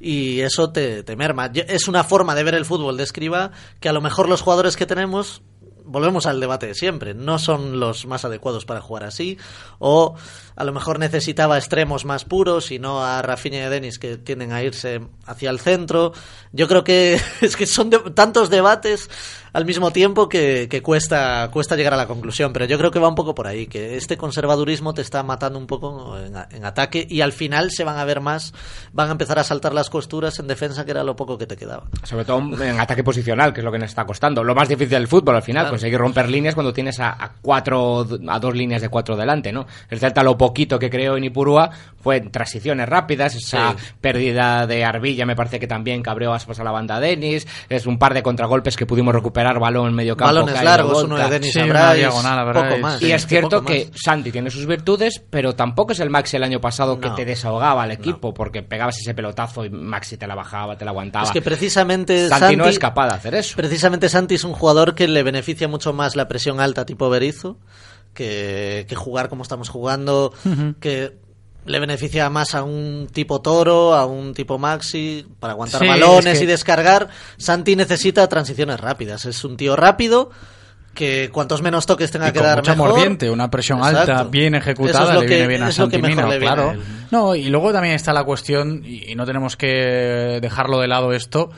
y 0.00 0.40
eso 0.40 0.70
te, 0.72 1.02
te 1.02 1.16
merma. 1.16 1.50
Es 1.54 1.88
una 1.88 2.04
forma 2.04 2.34
de 2.34 2.44
ver 2.44 2.54
el 2.54 2.64
fútbol 2.64 2.96
de 2.96 3.04
escriba 3.04 3.50
que 3.80 3.88
a 3.88 3.92
lo 3.92 4.00
mejor 4.00 4.28
los 4.28 4.40
jugadores 4.40 4.76
que 4.76 4.86
tenemos 4.86 5.42
volvemos 5.84 6.26
al 6.26 6.40
debate 6.40 6.66
de 6.66 6.74
siempre, 6.74 7.14
no 7.14 7.38
son 7.38 7.78
los 7.78 8.06
más 8.06 8.24
adecuados 8.24 8.64
para 8.64 8.80
jugar 8.80 9.04
así, 9.04 9.38
o 9.78 10.14
a 10.56 10.64
lo 10.64 10.72
mejor 10.72 10.98
necesitaba 10.98 11.58
extremos 11.58 12.04
más 12.04 12.24
puros 12.24 12.70
y 12.70 12.78
no 12.78 13.04
a 13.04 13.20
Rafinha 13.22 13.58
y 13.58 13.62
a 13.62 13.70
Denis 13.70 13.98
que 13.98 14.16
tienden 14.16 14.52
a 14.52 14.62
irse 14.62 15.02
hacia 15.26 15.50
el 15.50 15.60
centro. 15.60 16.12
Yo 16.52 16.68
creo 16.68 16.84
que 16.84 17.20
es 17.40 17.56
que 17.56 17.66
son 17.66 17.90
tantos 18.14 18.50
debates 18.50 19.10
al 19.54 19.64
mismo 19.64 19.90
tiempo 19.90 20.28
que, 20.28 20.68
que 20.68 20.82
cuesta, 20.82 21.48
cuesta 21.50 21.74
llegar 21.76 21.94
a 21.94 21.96
la 21.96 22.06
conclusión, 22.06 22.52
pero 22.52 22.66
yo 22.66 22.76
creo 22.76 22.90
que 22.90 22.98
va 22.98 23.08
un 23.08 23.14
poco 23.14 23.34
por 23.34 23.46
ahí, 23.46 23.66
que 23.66 23.96
este 23.96 24.18
conservadurismo 24.18 24.92
te 24.92 25.00
está 25.00 25.22
matando 25.22 25.58
un 25.58 25.66
poco 25.66 26.18
en, 26.18 26.36
a- 26.36 26.46
en 26.50 26.64
ataque 26.66 27.06
y 27.08 27.22
al 27.22 27.32
final 27.32 27.70
se 27.70 27.84
van 27.84 27.96
a 27.96 28.04
ver 28.04 28.20
más, 28.20 28.52
van 28.92 29.08
a 29.08 29.12
empezar 29.12 29.38
a 29.38 29.44
saltar 29.44 29.72
las 29.72 29.88
costuras 29.88 30.38
en 30.40 30.46
defensa, 30.48 30.84
que 30.84 30.90
era 30.90 31.02
lo 31.04 31.16
poco 31.16 31.38
que 31.38 31.46
te 31.46 31.56
quedaba. 31.56 31.84
Sobre 32.02 32.26
todo 32.26 32.40
en 32.62 32.78
ataque 32.78 33.02
posicional, 33.02 33.54
que 33.54 33.60
es 33.60 33.64
lo 33.64 33.72
que 33.72 33.78
nos 33.78 33.88
está 33.90 34.04
costando. 34.04 34.44
Lo 34.44 34.54
más 34.54 34.68
difícil 34.68 34.90
del 34.90 35.08
fútbol 35.08 35.36
al 35.36 35.42
final, 35.42 35.62
Claro. 35.62 35.72
conseguir 35.74 35.98
romper 35.98 36.28
líneas 36.28 36.54
cuando 36.54 36.72
tienes 36.72 36.98
a, 37.00 37.10
a 37.10 37.32
cuatro, 37.40 38.06
a 38.28 38.38
dos 38.40 38.54
líneas 38.54 38.82
de 38.82 38.88
cuatro 38.88 39.16
delante, 39.16 39.52
¿no? 39.52 39.66
El 39.88 40.00
Celta 40.00 40.22
lo 40.24 40.36
poquito 40.36 40.78
que 40.80 40.90
creó 40.90 41.16
en 41.16 41.22
Ipurúa 41.24 41.70
fue 42.02 42.16
en 42.16 42.30
transiciones 42.32 42.88
rápidas, 42.88 43.34
esa 43.36 43.70
Sí. 43.78 43.84
pérdida 44.00 44.66
de 44.66 44.84
Arbilla 44.84 45.24
me 45.26 45.36
parece 45.36 45.60
que 45.60 45.66
también 45.68 46.02
cabreó 46.02 46.32
aspas 46.34 46.58
a 46.58 46.64
la 46.64 46.72
banda 46.72 46.98
Denis, 46.98 47.46
es 47.68 47.86
un 47.86 47.98
par 48.00 48.12
de 48.14 48.22
contragolpes 48.24 48.76
que 48.76 48.84
pudimos 48.84 49.14
recuperar 49.14 49.43
balón 49.58 49.88
en 49.88 49.94
medio 49.94 50.16
campo. 50.16 50.34
Balones 50.34 50.62
largos, 50.62 51.04
uno 51.04 51.16
de 51.16 51.28
Denis 51.28 51.52
Sí, 51.52 51.60
diagonal 51.62 52.52
poco 52.52 52.78
más. 52.80 53.02
Y 53.02 53.06
Sí, 53.06 53.12
es 53.12 53.26
cierto 53.26 53.64
que 53.64 53.88
más. 53.90 54.00
Santi 54.02 54.32
tiene 54.32 54.50
sus 54.50 54.66
virtudes, 54.66 55.22
pero 55.30 55.54
tampoco 55.54 55.92
es 55.92 56.00
el 56.00 56.10
Maxi 56.10 56.36
el 56.36 56.42
año 56.44 56.60
pasado 56.60 56.98
que 57.00 57.08
No. 57.08 57.14
te 57.14 57.24
desahogaba 57.24 57.82
al 57.82 57.90
equipo, 57.90 58.32
porque 58.34 58.62
pegabas 58.62 58.98
ese 58.98 59.14
pelotazo 59.14 59.64
y 59.64 59.70
Maxi 59.70 60.16
te 60.16 60.26
la 60.26 60.34
bajaba, 60.34 60.76
te 60.78 60.84
la 60.84 60.90
aguantaba. 60.90 61.24
Es 61.26 61.30
que 61.30 61.42
precisamente 61.42 62.28
Santi, 62.28 62.56
no 62.56 62.64
Santi- 62.64 62.70
es 62.74 62.78
capaz 62.78 63.08
de 63.08 63.14
hacer 63.14 63.34
eso. 63.34 63.56
Precisamente 63.56 64.08
Santi 64.08 64.34
es 64.36 64.44
un 64.44 64.52
jugador 64.52 64.94
que 64.94 65.06
le 65.08 65.22
beneficia 65.22 65.68
mucho 65.68 65.92
más 65.92 66.16
la 66.16 66.28
presión 66.28 66.60
alta 66.60 66.84
tipo 66.86 67.08
Berizzo 67.10 67.58
que, 68.12 68.86
que 68.88 68.94
jugar 68.94 69.28
como 69.28 69.42
estamos 69.42 69.68
jugando, 69.68 70.32
que 70.80 71.18
le 71.66 71.78
beneficia 71.80 72.28
más 72.30 72.54
a 72.54 72.62
un 72.62 73.08
tipo 73.12 73.40
Toro, 73.40 73.94
a 73.94 74.06
un 74.06 74.34
tipo 74.34 74.58
Maxi, 74.58 75.26
para 75.40 75.52
aguantar 75.54 75.80
Sí, 75.80 75.86
balones 75.88 76.34
es 76.34 76.38
que- 76.38 76.44
y 76.44 76.46
descargar. 76.48 77.08
Santi 77.36 77.74
necesita 77.76 78.28
transiciones 78.28 78.80
rápidas, 78.80 79.24
es 79.24 79.44
un 79.44 79.56
tío 79.56 79.74
rápido 79.76 80.30
que 80.94 81.28
cuantos 81.32 81.60
menos 81.60 81.86
toques 81.86 82.10
tenga 82.12 82.28
y 82.28 82.32
que 82.32 82.38
con 82.38 82.46
dar 82.46 82.58
mucha 82.58 82.72
mejor. 82.72 82.90
mordiente, 82.90 83.28
una 83.28 83.50
presión 83.50 83.82
alta, 83.82 84.24
bien 84.24 84.54
ejecutada, 84.54 85.14
es 85.14 85.20
le 85.22 85.26
que- 85.26 85.34
viene 85.34 85.48
bien 85.48 85.62
a 85.64 85.68
es 85.70 85.78
lo 85.78 85.88
que 85.88 85.96
Santi 85.96 86.08
mejor 86.08 86.24
Mina, 86.24 86.28
le 86.34 86.38
viene 86.38 86.52
a 86.52 86.54
claro. 86.54 86.80
No, 87.10 87.34
y 87.34 87.44
luego 87.48 87.72
también 87.72 87.94
está 87.96 88.12
la 88.12 88.22
cuestión, 88.24 88.82
y 88.84 89.14
no 89.16 89.26
tenemos 89.26 89.56
que 89.56 90.38
dejarlo 90.40 90.78
de 90.78 90.86
lado 90.86 91.12
esto, 91.12 91.50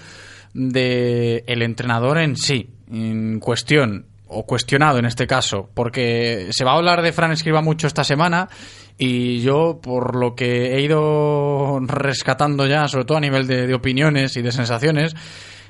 de 0.54 1.44
el 1.46 1.62
entrenador 1.62 2.18
en 2.18 2.36
sí, 2.36 2.70
en 2.90 3.38
cuestión, 3.40 4.06
o 4.26 4.44
cuestionado 4.44 4.98
en 4.98 5.04
este 5.04 5.26
caso, 5.26 5.70
porque 5.74 6.48
se 6.50 6.64
va 6.64 6.72
a 6.72 6.76
hablar 6.76 7.02
de 7.02 7.12
Fran 7.12 7.32
Escriba 7.32 7.62
mucho 7.62 7.86
esta 7.86 8.04
semana, 8.04 8.48
y 8.98 9.40
yo, 9.40 9.78
por 9.82 10.16
lo 10.16 10.34
que 10.34 10.74
he 10.74 10.80
ido 10.80 11.78
rescatando 11.80 12.66
ya, 12.66 12.88
sobre 12.88 13.04
todo 13.04 13.18
a 13.18 13.20
nivel 13.20 13.46
de, 13.46 13.66
de 13.66 13.74
opiniones 13.74 14.36
y 14.36 14.42
de 14.42 14.52
sensaciones, 14.52 15.14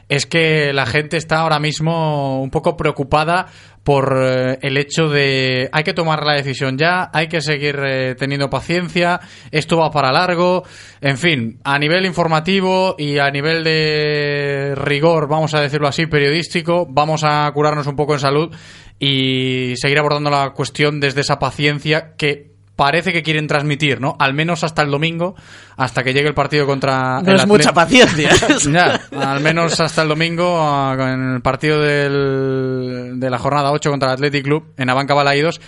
es 0.08 0.26
que 0.26 0.72
la 0.72 0.86
gente 0.86 1.16
está 1.16 1.40
ahora 1.40 1.58
mismo 1.58 2.40
un 2.40 2.50
poco 2.50 2.76
preocupada 2.76 3.46
por 3.82 4.16
eh, 4.16 4.58
el 4.62 4.76
hecho 4.78 5.08
de 5.08 5.68
hay 5.72 5.84
que 5.84 5.94
tomar 5.94 6.24
la 6.24 6.34
decisión 6.34 6.76
ya, 6.76 7.10
hay 7.12 7.28
que 7.28 7.40
seguir 7.40 7.78
eh, 7.84 8.14
teniendo 8.16 8.50
paciencia, 8.50 9.20
esto 9.50 9.78
va 9.78 9.90
para 9.90 10.12
largo, 10.12 10.64
en 11.00 11.18
fin, 11.18 11.60
a 11.64 11.78
nivel 11.78 12.04
informativo 12.04 12.96
y 12.98 13.18
a 13.18 13.30
nivel 13.30 13.62
de 13.62 14.74
rigor, 14.76 15.28
vamos 15.28 15.54
a 15.54 15.60
decirlo 15.60 15.88
así, 15.88 16.06
periodístico, 16.06 16.86
vamos 16.88 17.22
a 17.24 17.50
curarnos 17.52 17.86
un 17.86 17.96
poco 17.96 18.14
en 18.14 18.20
salud 18.20 18.54
y 18.98 19.74
seguir 19.76 19.98
abordando 19.98 20.30
la 20.30 20.50
cuestión 20.50 20.98
desde 20.98 21.20
esa 21.20 21.38
paciencia 21.38 22.14
que 22.16 22.55
parece 22.76 23.12
que 23.12 23.22
quieren 23.22 23.46
transmitir, 23.46 24.00
¿no? 24.00 24.16
Al 24.18 24.34
menos 24.34 24.62
hasta 24.62 24.82
el 24.82 24.90
domingo, 24.90 25.34
hasta 25.76 26.04
que 26.04 26.12
llegue 26.12 26.28
el 26.28 26.34
partido 26.34 26.66
contra 26.66 27.20
No 27.22 27.32
el 27.32 27.36
es 27.40 27.46
mucha 27.46 27.72
paciencia. 27.72 28.30
ya, 28.70 29.00
al 29.18 29.40
menos 29.40 29.80
hasta 29.80 30.02
el 30.02 30.08
domingo 30.08 30.58
ah, 30.60 30.94
en 30.98 31.34
el 31.36 31.40
partido 31.40 31.80
del- 31.80 33.14
de 33.18 33.30
la 33.30 33.38
jornada 33.38 33.72
8 33.72 33.90
contra 33.90 34.08
el 34.10 34.14
Athletic 34.14 34.44
Club 34.44 34.72
en 34.76 34.90
Abanca 34.90 35.14
Balaídos 35.14 35.60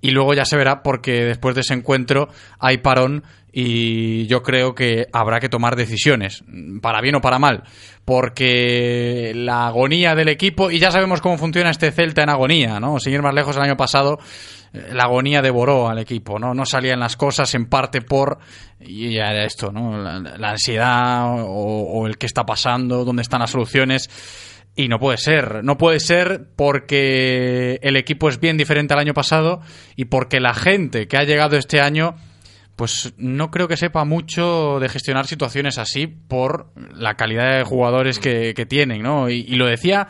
y 0.00 0.10
luego 0.10 0.34
ya 0.34 0.44
se 0.44 0.56
verá 0.56 0.82
porque 0.82 1.24
después 1.24 1.54
de 1.54 1.62
ese 1.62 1.74
encuentro 1.74 2.28
hay 2.58 2.78
parón 2.78 3.22
y 3.58 4.26
yo 4.26 4.42
creo 4.42 4.74
que 4.74 5.06
habrá 5.14 5.40
que 5.40 5.48
tomar 5.48 5.76
decisiones, 5.76 6.44
para 6.82 7.00
bien 7.00 7.14
o 7.14 7.22
para 7.22 7.38
mal, 7.38 7.62
porque 8.04 9.32
la 9.34 9.66
agonía 9.66 10.14
del 10.14 10.28
equipo, 10.28 10.70
y 10.70 10.78
ya 10.78 10.90
sabemos 10.90 11.22
cómo 11.22 11.38
funciona 11.38 11.70
este 11.70 11.90
Celta 11.90 12.22
en 12.22 12.28
agonía, 12.28 12.78
¿no? 12.80 13.00
Sin 13.00 13.14
ir 13.14 13.22
más 13.22 13.32
lejos, 13.32 13.56
el 13.56 13.62
año 13.62 13.78
pasado 13.78 14.18
eh, 14.74 14.90
la 14.92 15.04
agonía 15.04 15.40
devoró 15.40 15.88
al 15.88 15.98
equipo, 15.98 16.38
¿no? 16.38 16.52
No 16.52 16.66
salían 16.66 17.00
las 17.00 17.16
cosas 17.16 17.54
en 17.54 17.64
parte 17.64 18.02
por, 18.02 18.40
y 18.78 19.14
ya 19.14 19.30
era 19.30 19.46
esto, 19.46 19.72
¿no? 19.72 19.96
La, 19.96 20.20
la 20.20 20.50
ansiedad 20.50 21.40
o, 21.40 21.46
o 21.48 22.06
el 22.06 22.18
qué 22.18 22.26
está 22.26 22.44
pasando, 22.44 23.06
dónde 23.06 23.22
están 23.22 23.40
las 23.40 23.52
soluciones. 23.52 24.10
Y 24.78 24.88
no 24.88 24.98
puede 24.98 25.16
ser, 25.16 25.64
no 25.64 25.78
puede 25.78 26.00
ser 26.00 26.48
porque 26.56 27.78
el 27.80 27.96
equipo 27.96 28.28
es 28.28 28.38
bien 28.38 28.58
diferente 28.58 28.92
al 28.92 29.00
año 29.00 29.14
pasado 29.14 29.62
y 29.96 30.04
porque 30.04 30.40
la 30.40 30.52
gente 30.52 31.08
que 31.08 31.16
ha 31.16 31.24
llegado 31.24 31.56
este 31.56 31.80
año, 31.80 32.16
pues 32.76 33.14
no 33.16 33.50
creo 33.50 33.68
que 33.68 33.78
sepa 33.78 34.04
mucho 34.04 34.78
de 34.78 34.90
gestionar 34.90 35.26
situaciones 35.26 35.78
así 35.78 36.06
por 36.06 36.72
la 36.94 37.14
calidad 37.14 37.56
de 37.56 37.64
jugadores 37.64 38.18
que, 38.18 38.52
que 38.54 38.66
tienen, 38.66 39.02
¿no? 39.02 39.30
Y, 39.30 39.44
lo 39.56 39.66
decía, 39.66 40.08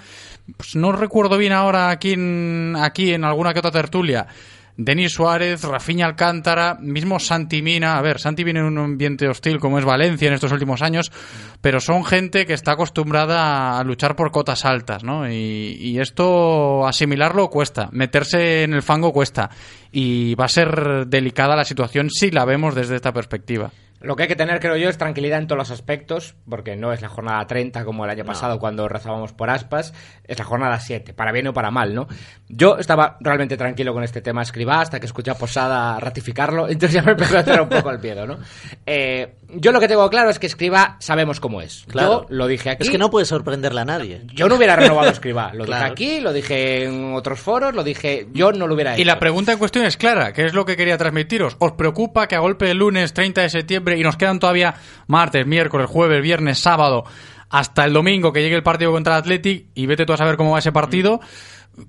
pues 0.57 0.75
no 0.75 0.91
recuerdo 0.91 1.39
bien 1.39 1.53
ahora 1.53 1.91
aquí 1.91 2.13
en, 2.13 2.75
aquí 2.77 3.13
en 3.13 3.25
alguna 3.25 3.53
que 3.53 3.61
otra 3.61 3.71
tertulia. 3.71 4.27
Denis 4.77 5.13
Suárez, 5.13 5.63
Rafinha 5.65 6.07
Alcántara, 6.07 6.77
mismo 6.81 7.19
Santi 7.19 7.63
Mina. 7.63 7.97
A 7.97 8.03
ver, 8.03 8.21
Santi 8.21 8.45
viene 8.45 8.61
en 8.61 8.67
un 8.67 8.79
ambiente 8.79 9.27
hostil 9.29 9.59
como 9.59 9.79
es 9.79 9.85
Valencia 9.85 10.29
en 10.29 10.35
estos 10.35 10.53
últimos 10.53 10.83
años, 10.83 11.11
pero 11.61 11.81
son 11.81 12.05
gente 12.05 12.45
que 12.45 12.53
está 12.53 12.73
acostumbrada 12.73 13.79
a 13.79 13.85
luchar 13.85 14.17
por 14.17 14.31
cotas 14.31 14.65
altas, 14.65 15.03
¿no? 15.03 15.31
Y, 15.31 15.79
y 15.81 15.99
esto 15.99 16.87
asimilarlo 16.87 17.49
cuesta, 17.49 17.89
meterse 17.93 18.65
en 18.65 18.75
el 18.75 18.83
fango 18.83 19.13
cuesta. 19.13 19.51
Y 19.93 20.35
va 20.35 20.45
a 20.45 20.49
ser 20.49 21.07
delicada 21.07 21.57
la 21.57 21.65
situación 21.65 22.11
si 22.11 22.31
la 22.31 22.45
vemos 22.45 22.75
desde 22.75 22.97
esta 22.97 23.13
perspectiva. 23.13 23.71
Lo 24.01 24.15
que 24.15 24.25
hay 24.25 24.29
que 24.29 24.37
tener, 24.37 24.61
creo 24.61 24.77
yo, 24.77 24.89
es 24.89 24.99
tranquilidad 24.99 25.39
en 25.39 25.47
todos 25.47 25.59
los 25.59 25.71
aspectos, 25.71 26.35
porque 26.49 26.77
no 26.77 26.93
es 26.93 27.01
la 27.01 27.09
jornada 27.09 27.47
30 27.47 27.85
como 27.85 28.05
el 28.05 28.11
año 28.11 28.25
pasado 28.25 28.59
cuando 28.59 28.89
rezábamos 28.89 29.33
por 29.33 29.49
aspas, 29.49 29.95
es 30.25 30.39
la 30.39 30.45
jornada 30.45 30.79
7, 30.79 31.15
para 31.15 31.33
bien 31.33 31.47
o 31.47 31.55
para 31.55 31.71
mal, 31.71 31.95
¿no? 31.95 32.07
Yo 32.49 32.77
estaba 32.79 33.17
realmente 33.21 33.57
tranquilo 33.57 33.95
con 33.95 34.05
este 34.05 34.21
tema 34.21 34.43
Escribá 34.43 34.81
hasta 34.81 35.01
que 35.01 35.07
escuché 35.07 35.31
a 35.31 35.35
Posada 35.35 35.99
ratificarlo, 35.99 36.69
entonces 36.69 36.93
ya 36.93 37.03
me 37.03 37.13
empezó 37.13 37.39
a 37.39 37.41
hacer 37.41 37.61
un 37.61 37.69
poco 37.69 37.91
el 37.91 37.99
miedo, 37.99 38.27
¿no? 38.27 38.39
Eh, 38.85 39.37
yo 39.49 39.73
lo 39.73 39.81
que 39.81 39.89
tengo 39.89 40.09
claro 40.11 40.31
es 40.31 40.39
que 40.39 40.47
Escribá 40.47 40.97
sabemos 41.01 41.41
cómo 41.41 41.61
es. 41.61 41.85
Claro. 41.89 42.23
Yo 42.23 42.27
lo 42.37 42.47
dije 42.47 42.71
aquí. 42.71 42.83
Es 42.85 42.91
que 42.91 42.99
no 42.99 43.11
puede 43.11 43.27
sorprenderle 43.27 43.81
a 43.81 43.85
nadie. 43.85 44.23
Yo 44.35 44.49
no 44.49 44.57
hubiera 44.57 44.77
renovado 44.77 45.09
a 45.09 45.13
Escribá. 45.13 45.53
Lo 45.55 45.65
Claro. 45.65 45.85
dije 45.85 45.93
aquí, 45.93 46.21
lo 46.21 46.33
dije 46.33 46.85
en 46.85 47.15
otros 47.15 47.41
foros, 47.41 47.75
lo 47.75 47.85
dije. 47.85 48.27
Yo 48.33 48.53
no 48.53 48.67
lo 48.67 48.75
hubiera 48.75 48.93
hecho. 48.95 49.03
Y 49.03 49.05
la 49.05 49.19
pregunta 49.19 49.53
en 49.53 49.59
cuestión 49.59 49.85
es 49.85 49.97
clara, 49.97 50.33
que 50.33 50.45
es 50.47 50.55
lo 50.55 50.65
que 50.65 50.77
quería 50.77 50.99
transmitiros. 50.99 51.57
¿Os 51.59 51.73
preocupa 51.73 52.27
que 52.29 52.35
a 52.35 52.41
golpe 52.41 52.67
del 52.67 52.79
lunes 52.79 53.13
30 53.15 53.43
de 53.43 53.51
septiembre 53.51 53.99
y 53.99 54.03
nos 54.03 54.17
quedan 54.17 54.39
todavía 54.39 54.75
martes, 55.07 55.47
miércoles, 55.47 55.89
jueves, 55.89 56.23
viernes, 56.23 56.59
sábado, 56.59 57.05
hasta 57.49 57.85
el 57.85 57.93
domingo 57.93 58.33
que 58.33 58.43
llegue 58.43 58.57
el 58.57 58.63
partido 58.63 58.91
contra 58.93 59.15
el 59.15 59.21
Athletic 59.21 59.67
y 59.75 59.87
vete 59.87 60.05
tú 60.05 60.13
a 60.13 60.17
saber 60.17 60.37
cómo 60.37 60.51
va 60.53 60.59
ese 60.59 60.73
partido, 60.73 61.21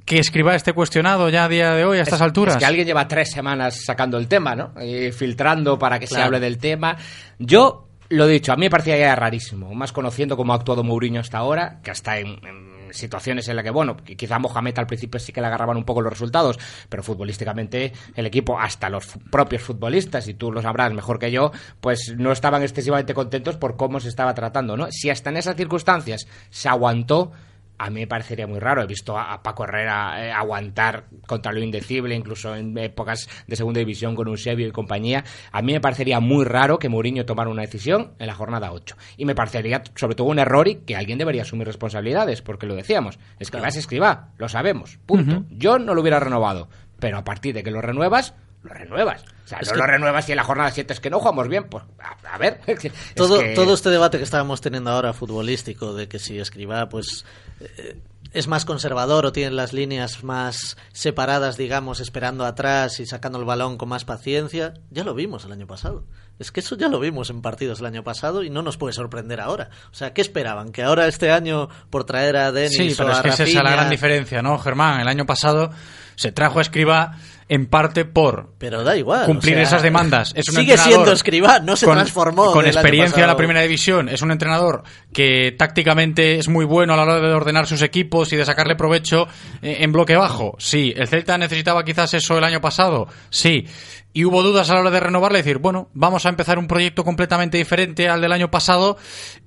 que 0.06 0.20
escriba 0.20 0.56
este 0.56 0.74
cuestionado 0.74 1.30
ya 1.30 1.46
a 1.46 1.50
día 1.50 1.74
de 1.74 1.86
hoy 1.86 2.00
a 2.00 2.02
estas 2.02 2.20
Es- 2.20 2.24
alturas? 2.24 2.56
Es 2.56 2.60
que 2.60 2.66
alguien 2.66 2.86
lleva 2.88 3.08
tres 3.08 3.32
semanas 3.32 3.84
sacando 3.86 4.18
el 4.18 4.28
tema, 4.28 4.56
¿no? 4.56 4.74
Y 4.84 5.12
filtrando 5.12 5.78
para 5.80 6.00
que 6.00 6.08
se 6.08 6.22
hable 6.22 6.40
del 6.40 6.58
tema. 6.58 6.98
Yo, 7.40 7.88
lo 8.10 8.28
he 8.28 8.32
dicho, 8.32 8.52
a 8.52 8.56
mí 8.56 8.62
me 8.62 8.70
parecía 8.70 8.98
ya 8.98 9.16
rarísimo, 9.16 9.74
más 9.74 9.92
conociendo 9.92 10.36
cómo 10.38 10.54
ha 10.54 10.58
actuado 10.58 10.84
Mourinho 10.84 11.22
hasta 11.22 11.38
ahora, 11.38 11.80
que 11.84 11.92
hasta 11.92 12.20
en, 12.20 12.28
en 12.46 12.78
situaciones 12.92 13.46
en 13.50 13.58
las 13.58 13.64
que, 13.66 13.70
bueno, 13.72 13.98
quizá 13.98 14.40
Mohamed 14.40 14.80
al 14.80 14.88
principio 14.88 15.20
sí 15.20 15.34
que 15.34 15.42
le 15.42 15.48
agarraban 15.48 15.76
un 15.76 15.84
poco 15.84 16.02
los 16.02 16.12
resultados, 16.12 16.58
pero 16.88 17.04
futbolísticamente 17.04 17.92
el 18.16 18.26
equipo, 18.26 18.58
hasta 18.60 18.90
los 18.90 19.06
propios 19.30 19.62
futbolistas, 19.62 20.28
y 20.30 20.36
tú 20.36 20.54
lo 20.54 20.62
sabrás 20.62 20.94
mejor 20.94 21.20
que 21.20 21.30
yo, 21.30 21.52
pues 21.82 22.14
no 22.18 22.32
estaban 22.32 22.62
excesivamente 22.64 23.14
contentos 23.14 23.58
por 23.58 23.76
cómo 23.76 24.00
se 24.00 24.08
estaba 24.08 24.34
tratando, 24.34 24.78
¿no? 24.78 24.88
Si 24.90 25.10
hasta 25.10 25.30
en 25.32 25.38
esas 25.38 25.58
circunstancias 25.58 26.28
se 26.50 26.70
aguantó, 26.70 27.34
a 27.78 27.90
mí 27.90 28.02
me 28.02 28.08
parecería 28.08 28.48
muy 28.48 28.60
raro. 28.60 28.82
He 28.82 28.88
visto 28.88 29.18
a, 29.18 29.34
a 29.34 29.44
Paco 29.44 29.64
Herrera 29.64 30.26
eh, 30.26 30.32
aguantar 30.32 31.06
contra 31.26 31.52
lo 31.52 31.62
indecible, 31.62 32.16
incluso 32.16 32.56
en 32.56 32.78
épocas 32.78 33.28
de 33.48 33.56
segunda 33.56 33.80
división 33.80 34.16
con 34.16 34.28
Eusebio 34.28 34.68
y 34.68 34.72
compañía. 34.72 35.24
A 35.52 35.62
mí 35.62 35.74
me 35.74 35.82
parecería 35.82 36.20
muy 36.20 36.46
raro 36.46 36.80
que 36.80 36.90
Mourinho 36.90 37.26
tomara 37.26 37.50
una 37.50 37.62
decisión 37.62 38.14
en 38.20 38.28
la 38.28 38.34
jornada 38.34 38.72
8. 38.72 38.96
Y 39.18 39.26
me 39.26 39.36
parecería 39.36 39.84
sobre 39.96 40.16
todo 40.16 40.28
un 40.28 40.40
error 40.40 40.68
y 40.68 40.76
que 40.76 40.96
alguien 40.96 41.18
debería 41.18 41.44
asumir 41.44 41.68
responsabilidades, 41.68 42.42
porque 42.42 42.66
lo 42.66 42.76
decíamos. 42.76 43.20
Escribá 43.40 43.68
es 43.68 43.78
escribá, 43.78 44.30
lo 44.38 44.50
sabemos, 44.50 44.98
punto. 45.06 45.44
Yo 45.50 45.80
no 45.80 45.94
lo 45.94 46.02
hubiera 46.02 46.20
renovado. 46.20 46.70
Pero 47.00 47.18
a 47.18 47.24
partir 47.24 47.54
de 47.54 47.64
que 47.64 47.70
lo 47.70 47.82
renuevas, 47.82 48.34
lo 48.64 48.74
renuevas. 48.74 49.24
O 49.46 49.48
sea, 49.48 49.60
no 49.62 49.76
lo 49.76 49.86
renuevas 49.86 50.28
y 50.28 50.34
en 50.34 50.38
la 50.38 50.44
jornada 50.44 50.72
7 50.72 50.94
es 50.94 51.00
que 51.00 51.10
no 51.10 51.20
jugamos 51.20 51.48
bien. 51.48 51.66
Pues, 51.66 51.84
a, 52.24 52.38
ver. 52.38 52.60
todo, 53.16 53.40
todo 53.56 53.74
este 53.74 53.90
debate 53.90 54.18
que 54.18 54.24
estábamos 54.24 54.62
teniendo 54.62 54.92
ahora 54.92 55.14
futbolístico 55.14 55.94
de 55.94 56.08
que 56.08 56.20
si 56.20 56.40
escriba, 56.40 56.90
pues. 56.90 57.26
Eh, 57.60 58.00
es 58.34 58.48
más 58.48 58.66
conservador 58.66 59.26
o 59.26 59.32
tiene 59.32 59.52
las 59.52 59.74
líneas 59.74 60.24
más 60.24 60.78
separadas, 60.92 61.58
digamos, 61.58 62.00
esperando 62.00 62.46
atrás 62.46 63.00
y 63.00 63.06
sacando 63.06 63.40
el 63.40 63.46
balón 63.46 63.78
con 63.78 63.90
más 63.90 64.06
paciencia, 64.06 64.74
ya 64.92 65.04
lo 65.04 65.14
vimos 65.14 65.46
el 65.46 65.54
año 65.54 65.66
pasado. 65.66 66.06
Es 66.38 66.52
que 66.52 66.60
eso 66.60 66.76
ya 66.76 66.88
lo 66.88 67.00
vimos 67.00 67.30
en 67.30 67.42
partidos 67.42 67.80
el 67.80 67.88
año 67.88 68.04
pasado 68.04 68.44
y 68.44 68.50
no 68.50 68.62
nos 68.62 68.78
puede 68.78 68.94
sorprender 68.94 69.42
ahora. 69.42 69.70
O 69.92 69.96
sea, 69.96 70.14
¿qué 70.14 70.22
esperaban? 70.22 70.72
¿Que 70.72 70.84
ahora 70.84 71.08
este 71.08 71.32
año, 71.32 71.70
por 71.90 72.04
traer 72.04 72.38
a 72.38 72.52
Denis 72.52 72.78
Sí, 72.78 72.94
pero 72.96 73.12
es 73.12 73.22
que 73.22 73.30
esa 73.30 73.44
es 73.44 73.54
la 73.56 73.72
gran 73.72 73.90
diferencia, 73.90 74.42
¿no, 74.42 74.58
Germán? 74.60 75.00
El 75.00 75.08
año 75.08 75.26
pasado 75.26 75.72
se 76.16 76.32
trajo 76.32 76.60
a 76.60 76.62
Escriba 76.62 77.18
en 77.50 77.66
parte 77.66 78.06
por 78.06 78.54
pero 78.58 78.84
da 78.84 78.98
igual 78.98 79.26
cumplir 79.26 79.58
esas 79.58 79.82
demandas. 79.82 80.34
Es 80.36 80.50
un 80.50 80.56
sigue 80.56 80.78
siendo 80.78 81.12
escriba 81.12 81.60
no 81.60 81.76
se 81.76 81.86
transformó 81.86 82.52
con 82.52 82.66
experiencia 82.66 83.22
en 83.22 83.28
la 83.28 83.36
primera 83.36 83.62
división. 83.62 84.10
Es 84.10 84.22
un 84.22 84.32
entrenador 84.32 84.84
que 85.14 85.54
tácticamente 85.58 86.38
es 86.38 86.50
muy 86.50 86.66
bueno 86.66 86.94
a 86.94 86.98
la 86.98 87.04
hora 87.04 87.20
de 87.20 87.34
ordenar 87.34 87.68
sus 87.68 87.82
equipos 87.82 88.32
y 88.34 88.36
de 88.36 88.46
sacarle 88.46 88.76
provecho 88.76 89.28
eh, 89.62 89.78
en 89.80 89.92
bloque 89.92 90.16
bajo. 90.16 90.56
Sí. 90.60 90.94
El 90.96 91.08
Celta 91.08 91.38
necesitaba 91.38 91.84
quizás 91.84 92.14
eso 92.14 92.38
el 92.38 92.44
año 92.44 92.62
pasado 92.62 93.08
sí 93.30 93.66
y 94.14 94.26
hubo 94.26 94.42
dudas 94.42 94.70
a 94.70 94.74
la 94.74 94.80
hora 94.82 94.92
de 94.92 95.00
renovarle, 95.00 95.40
decir, 95.40 95.60
bueno, 95.60 95.90
vamos 95.94 96.26
a 96.26 96.30
empezar 96.30 96.58
un 96.58 96.68
proyecto 96.68 97.04
completamente 97.04 97.58
diferente 97.58 98.10
al 98.10 98.22
del 98.22 98.32
año 98.32 98.50
pasado 98.50 98.98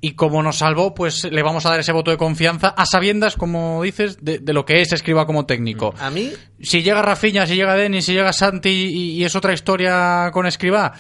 y 0.01 0.12
como 0.12 0.42
nos 0.42 0.59
salvó, 0.59 0.94
pues 0.94 1.25
le 1.25 1.42
vamos 1.42 1.66
a 1.66 1.70
dar 1.70 1.81
ese 1.81 1.92
voto 1.92 2.11
de 2.11 2.16
confianza 2.16 2.68
a 2.68 2.87
sabiendas, 2.87 3.37
como 3.37 3.83
dices, 3.83 4.18
de, 4.20 4.40
lo 4.53 4.64
que 4.64 4.81
es 4.81 4.92
Escriba 4.92 5.27
como 5.27 5.46
técnico. 5.46 5.94
A 5.99 6.11
mí... 6.11 6.31
Si 6.62 6.83
llega 6.83 7.01
Rafinha, 7.01 7.46
si 7.46 7.57
llega 7.57 7.75
Denis, 7.75 8.05
si 8.05 8.12
llega 8.12 8.35
Santi 8.35 8.68
y, 8.68 9.12
y 9.12 9.25
es 9.25 9.35
otra 9.35 9.55
historia 9.55 10.31
con 10.31 10.46
Escriba 10.46 10.92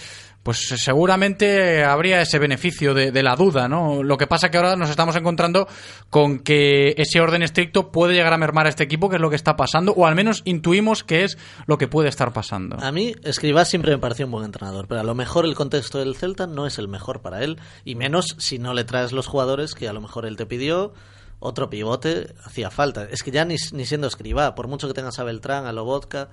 pues 0.42 0.58
seguramente 0.76 1.84
habría 1.84 2.22
ese 2.22 2.38
beneficio 2.38 2.94
de, 2.94 3.22
la 3.22 3.36
duda, 3.36 3.68
¿no? 3.68 4.02
Lo 4.02 4.16
que 4.16 4.26
pasa 4.26 4.50
que 4.50 4.56
ahora 4.56 4.74
nos 4.74 4.88
estamos 4.88 5.14
encontrando 5.16 5.68
con 6.08 6.38
que 6.38 6.94
ese 6.96 7.20
orden 7.20 7.42
estricto 7.42 7.92
puede 7.92 8.14
llegar 8.14 8.32
a 8.32 8.38
mermar 8.38 8.66
a 8.66 8.70
este 8.70 8.84
equipo, 8.84 9.10
que 9.10 9.16
es 9.16 9.22
lo 9.22 9.28
que 9.28 9.36
está 9.36 9.56
pasando, 9.56 9.92
o 9.92 10.06
al 10.06 10.14
menos 10.14 10.40
intuimos 10.46 11.04
que 11.04 11.24
es 11.24 11.36
lo 11.66 11.76
que 11.76 11.88
puede 11.88 12.08
estar 12.08 12.32
pasando. 12.32 12.78
A 12.80 12.90
mí, 12.90 13.14
Escribá 13.22 13.64
siempre 13.66 13.90
me 13.90 13.98
pareció 13.98 14.24
un 14.24 14.32
buen 14.32 14.46
entrenador, 14.46 14.86
pero 14.88 15.00
a 15.00 15.04
lo 15.04 15.14
mejor 15.14 15.44
el 15.44 15.54
contexto 15.54 15.98
del 15.98 16.16
Celta 16.16 16.46
no 16.46 16.66
es 16.66 16.78
el 16.78 16.88
mejor 16.88 17.20
para 17.20 17.44
él, 17.44 17.58
y 17.84 17.94
menos 17.94 18.36
si 18.38 18.58
no 18.58 18.72
le 18.72 18.84
traes 18.84 19.12
los 19.12 19.26
jugadores 19.26 19.74
que 19.74 19.88
a 19.88 19.92
lo 19.92 20.00
mejor 20.00 20.24
él 20.24 20.36
te 20.36 20.46
pidió 20.46 20.94
otro 21.40 21.70
pivote 21.70 22.34
hacía 22.44 22.70
falta. 22.70 23.04
Es 23.04 23.22
que 23.22 23.30
ya 23.30 23.44
ni, 23.44 23.56
ni 23.72 23.86
siendo 23.86 24.06
escribá, 24.06 24.54
por 24.54 24.68
mucho 24.68 24.86
que 24.86 24.94
tengas 24.94 25.18
a 25.18 25.24
Beltrán, 25.24 25.66
a 25.66 25.72
Lobotka, 25.72 26.28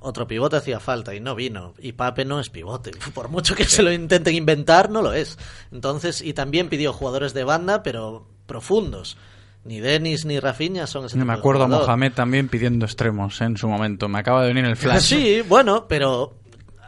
otro 0.00 0.26
pivote 0.26 0.56
hacía 0.56 0.80
falta 0.80 1.14
y 1.14 1.20
no 1.20 1.34
vino. 1.34 1.74
Y 1.78 1.92
Pape 1.92 2.24
no 2.24 2.40
es 2.40 2.50
pivote. 2.50 2.90
Por 3.14 3.28
mucho 3.28 3.54
que 3.54 3.64
se 3.64 3.82
lo 3.82 3.92
intenten 3.92 4.34
inventar, 4.34 4.90
no 4.90 5.02
lo 5.02 5.12
es. 5.12 5.38
Entonces, 5.70 6.20
y 6.22 6.32
también 6.32 6.68
pidió 6.68 6.92
jugadores 6.92 7.34
de 7.34 7.44
banda, 7.44 7.82
pero 7.82 8.26
profundos. 8.46 9.16
Ni 9.62 9.78
Denis 9.78 10.24
ni 10.24 10.40
Rafinha 10.40 10.86
son 10.86 11.04
ese 11.04 11.18
no 11.18 11.26
Me 11.26 11.34
acuerdo 11.34 11.64
a 11.64 11.68
Mohamed 11.68 12.12
también 12.12 12.48
pidiendo 12.48 12.86
extremos 12.86 13.40
en 13.42 13.58
su 13.58 13.68
momento. 13.68 14.08
Me 14.08 14.18
acaba 14.18 14.42
de 14.42 14.48
venir 14.48 14.64
el 14.64 14.76
flash. 14.76 15.02
Sí, 15.10 15.42
bueno, 15.46 15.86
pero 15.86 16.34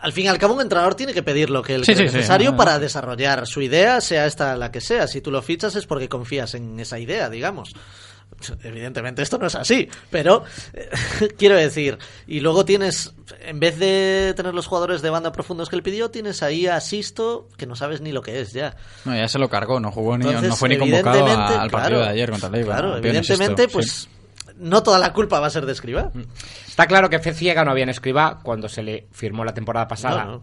al 0.00 0.12
fin 0.12 0.24
y 0.24 0.28
al 0.28 0.38
cabo 0.38 0.54
un 0.54 0.62
entrenador 0.62 0.94
tiene 0.94 1.12
que 1.12 1.22
pedir 1.22 1.50
lo 1.50 1.62
que 1.62 1.74
él 1.76 1.84
es 1.86 1.96
necesario 1.96 2.56
para 2.56 2.78
desarrollar 2.78 3.46
su 3.46 3.60
idea, 3.60 4.00
sea 4.00 4.26
esta 4.26 4.56
la 4.56 4.72
que 4.72 4.80
sea. 4.80 5.06
Si 5.06 5.20
tú 5.20 5.30
lo 5.30 5.42
fichas 5.42 5.76
es 5.76 5.86
porque 5.86 6.08
confías 6.08 6.54
en 6.54 6.80
esa 6.80 6.98
idea, 6.98 7.28
digamos. 7.28 7.74
Evidentemente 8.62 9.22
esto 9.22 9.38
no 9.38 9.46
es 9.46 9.54
así, 9.54 9.88
pero 10.10 10.44
eh, 10.72 10.88
quiero 11.38 11.56
decir, 11.56 11.98
y 12.26 12.40
luego 12.40 12.64
tienes, 12.64 13.14
en 13.40 13.60
vez 13.60 13.78
de 13.78 14.34
tener 14.36 14.54
los 14.54 14.66
jugadores 14.66 15.02
de 15.02 15.10
banda 15.10 15.32
profundos 15.32 15.68
que 15.68 15.76
él 15.76 15.82
pidió, 15.82 16.10
tienes 16.10 16.42
ahí 16.42 16.66
a 16.66 16.80
Sisto, 16.80 17.48
que 17.56 17.66
no 17.66 17.76
sabes 17.76 18.00
ni 18.00 18.12
lo 18.12 18.22
que 18.22 18.40
es 18.40 18.52
ya. 18.52 18.76
No, 19.04 19.14
ya 19.14 19.28
se 19.28 19.38
lo 19.38 19.48
cargó, 19.48 19.80
no 19.80 19.90
jugó 19.90 20.18
ni, 20.18 20.24
no 20.24 20.56
fue 20.56 20.68
ni 20.68 20.78
convocado 20.78 21.26
al 21.26 21.70
partido 21.70 22.00
de 22.00 22.08
ayer 22.08 22.30
contra 22.30 22.50
Leiva. 22.50 22.76
Claro, 22.76 22.96
evidentemente, 22.96 23.68
pues 23.68 24.08
no 24.56 24.82
toda 24.82 24.98
la 24.98 25.12
culpa 25.12 25.40
va 25.40 25.46
a 25.46 25.50
ser 25.50 25.66
de 25.66 25.72
Escribá. 25.72 26.10
Está 26.66 26.86
claro 26.86 27.10
que 27.10 27.18
Fe 27.18 27.34
Ciega 27.34 27.64
no 27.64 27.70
había 27.70 27.84
en 27.84 27.90
Escribá 27.90 28.40
cuando 28.42 28.68
se 28.68 28.82
le 28.82 29.06
firmó 29.10 29.44
la 29.44 29.54
temporada 29.54 29.88
pasada 29.88 30.40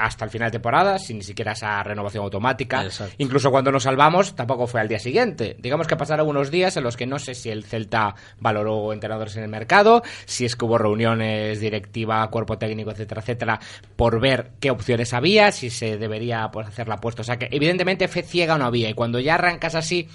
hasta 0.00 0.24
el 0.24 0.30
final 0.30 0.48
de 0.48 0.52
temporada, 0.52 0.98
sin 0.98 1.18
ni 1.18 1.22
siquiera 1.22 1.52
esa 1.52 1.82
renovación 1.82 2.24
automática. 2.24 2.86
Incluso 3.18 3.50
cuando 3.50 3.70
nos 3.70 3.82
salvamos, 3.82 4.34
tampoco 4.34 4.66
fue 4.66 4.80
al 4.80 4.88
día 4.88 4.98
siguiente. 4.98 5.56
Digamos 5.58 5.86
que 5.86 5.96
pasaron 5.96 6.26
unos 6.28 6.50
días 6.50 6.76
en 6.76 6.84
los 6.84 6.96
que 6.96 7.06
no 7.06 7.18
sé 7.18 7.34
si 7.34 7.50
el 7.50 7.64
Celta 7.64 8.14
valoró 8.38 8.92
entrenadores 8.92 9.36
en 9.36 9.44
el 9.44 9.48
mercado, 9.48 10.02
si 10.24 10.44
es 10.44 10.56
que 10.56 10.64
hubo 10.64 10.78
reuniones 10.78 11.60
directiva, 11.60 12.28
cuerpo 12.30 12.58
técnico, 12.58 12.90
etcétera, 12.90 13.20
etcétera, 13.20 13.60
por 13.96 14.20
ver 14.20 14.52
qué 14.60 14.70
opciones 14.70 15.12
había, 15.12 15.52
si 15.52 15.70
se 15.70 15.98
debería 15.98 16.50
pues, 16.50 16.66
hacer 16.66 16.88
la 16.88 16.94
apuesta. 16.94 17.22
O 17.22 17.24
sea 17.24 17.38
que 17.38 17.48
evidentemente 17.50 18.08
fe 18.08 18.22
ciega 18.22 18.56
no 18.56 18.64
había. 18.64 18.88
Y 18.88 18.94
cuando 18.94 19.18
ya 19.20 19.34
arrancas 19.34 19.74
así, 19.74 20.08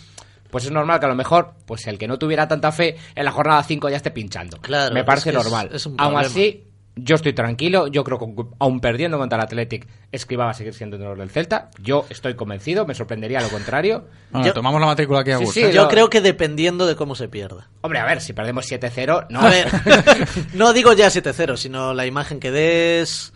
pues 0.50 0.66
es 0.66 0.72
normal 0.72 1.00
que 1.00 1.06
a 1.06 1.10
lo 1.10 1.16
mejor, 1.16 1.54
pues 1.66 1.86
el 1.88 1.98
que 1.98 2.08
no 2.08 2.18
tuviera 2.18 2.48
tanta 2.48 2.72
fe 2.72 2.96
en 3.14 3.26
la 3.26 3.32
jornada 3.32 3.62
5 3.64 3.90
ya 3.90 3.98
esté 3.98 4.12
pinchando. 4.12 4.58
Claro, 4.62 4.94
Me 4.94 5.04
parece 5.04 5.32
normal. 5.32 5.70
Aún 5.98 6.18
así, 6.18 6.64
yo 6.96 7.16
estoy 7.16 7.34
tranquilo, 7.34 7.88
yo 7.88 8.04
creo 8.04 8.18
que 8.18 8.26
aún 8.60 8.80
perdiendo 8.80 9.18
contra 9.18 9.38
el 9.38 9.44
Athletic, 9.44 9.86
Escriba 10.12 10.46
va 10.46 10.52
a 10.52 10.54
seguir 10.54 10.74
siendo 10.74 10.96
entrenador 10.96 11.20
del 11.20 11.30
Celta. 11.30 11.70
Yo 11.82 12.06
estoy 12.10 12.36
convencido, 12.36 12.86
me 12.86 12.94
sorprendería 12.94 13.42
lo 13.42 13.50
contrario. 13.50 14.06
tomamos 14.54 14.80
la 14.80 14.88
matrícula 14.88 15.20
aquí 15.20 15.32
a 15.32 15.38
gusto. 15.38 15.70
yo 15.70 15.88
creo 15.90 16.10
que 16.10 16.22
dependiendo 16.22 16.88
de 16.88 16.96
cómo 16.96 17.16
se 17.16 17.28
pierda. 17.28 17.70
Hombre, 17.82 18.00
a 18.00 18.06
ver, 18.06 18.22
si 18.22 18.34
perdemos 18.34 18.72
7-0, 18.72 19.28
no. 19.30 19.42
A 19.42 19.50
ver, 19.50 19.68
no 20.54 20.72
digo 20.72 20.94
ya 20.94 21.08
7-0, 21.08 21.58
sino 21.58 21.94
la 21.94 22.06
imagen 22.06 22.40
que 22.40 22.52
des. 22.52 23.34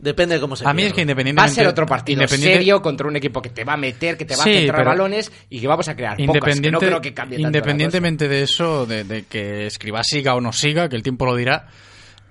Depende 0.00 0.36
de 0.36 0.40
cómo 0.40 0.54
se 0.54 0.68
A 0.68 0.72
mí 0.72 0.84
es 0.84 0.92
que 0.92 1.00
independientemente... 1.00 1.48
Va 1.48 1.52
a 1.52 1.54
ser 1.54 1.66
otro 1.66 1.84
partido 1.84 2.26
serio 2.28 2.80
contra 2.80 3.08
un 3.08 3.16
equipo 3.16 3.42
que 3.42 3.50
te 3.50 3.64
va 3.64 3.72
a 3.72 3.76
meter, 3.76 4.16
que 4.16 4.24
te 4.24 4.36
va 4.36 4.42
a 4.42 4.44
centrar 4.44 4.84
balones 4.84 5.32
y 5.50 5.60
que 5.60 5.66
vamos 5.66 5.88
a 5.88 5.96
crear 5.96 6.20
independiente, 6.20 6.70
no 6.70 6.78
creo 6.78 7.00
que 7.00 7.12
cambie 7.12 7.40
Independientemente 7.40 8.28
de 8.28 8.42
eso, 8.42 8.86
de, 8.86 9.02
de 9.02 9.24
que 9.24 9.66
Escriba 9.66 10.04
siga 10.04 10.36
o 10.36 10.40
no 10.40 10.52
siga, 10.52 10.88
que 10.88 10.94
el 10.94 11.02
tiempo 11.02 11.26
lo 11.26 11.34
dirá 11.34 11.66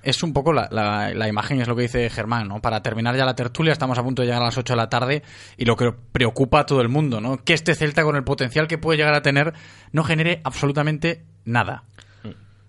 es 0.08 0.24
un 0.24 0.32
poco 0.32 0.54
la, 0.54 0.70
la, 0.72 1.28
imagen, 1.28 1.60
es 1.60 1.68
lo 1.68 1.76
que 1.76 1.82
dice 1.82 2.10
Germán, 2.10 2.48
¿no? 2.48 2.62
Para 2.62 2.82
terminar 2.82 3.18
ya 3.18 3.26
la 3.26 3.36
tertulia, 3.36 3.74
estamos 3.74 3.98
a 3.98 4.04
punto 4.04 4.22
de 4.22 4.28
llegar 4.28 4.42
a 4.42 4.46
las 4.46 4.58
8 4.58 4.72
de 4.72 4.78
la 4.78 4.88
tarde 4.88 5.22
y 5.58 5.66
lo 5.66 5.76
que 5.76 5.92
preocupa 5.92 6.62
a 6.62 6.66
todo 6.66 6.80
el 6.80 6.88
mundo, 6.88 7.20
¿no? 7.20 7.44
Que 7.44 7.54
este 7.54 7.76
Celta, 7.76 8.04
con 8.04 8.16
el 8.16 8.24
potencial 8.24 8.70
que 8.70 8.78
puede 8.78 8.98
llegar 8.98 9.14
a 9.16 9.22
tener, 9.22 9.54
no 9.92 10.06
genere 10.06 10.40
absolutamente 10.46 11.26
nada. 11.44 11.84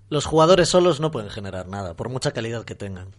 Los 0.09 0.25
jugadores 0.25 0.69
solos 0.69 0.99
no 0.99 1.13
pueden 1.13 1.31
generar 1.31 1.69
nada, 1.69 1.95
por 1.95 2.09
mucha 2.09 2.33
calidad 2.33 2.65
que 2.65 2.75
tengan 2.75 3.15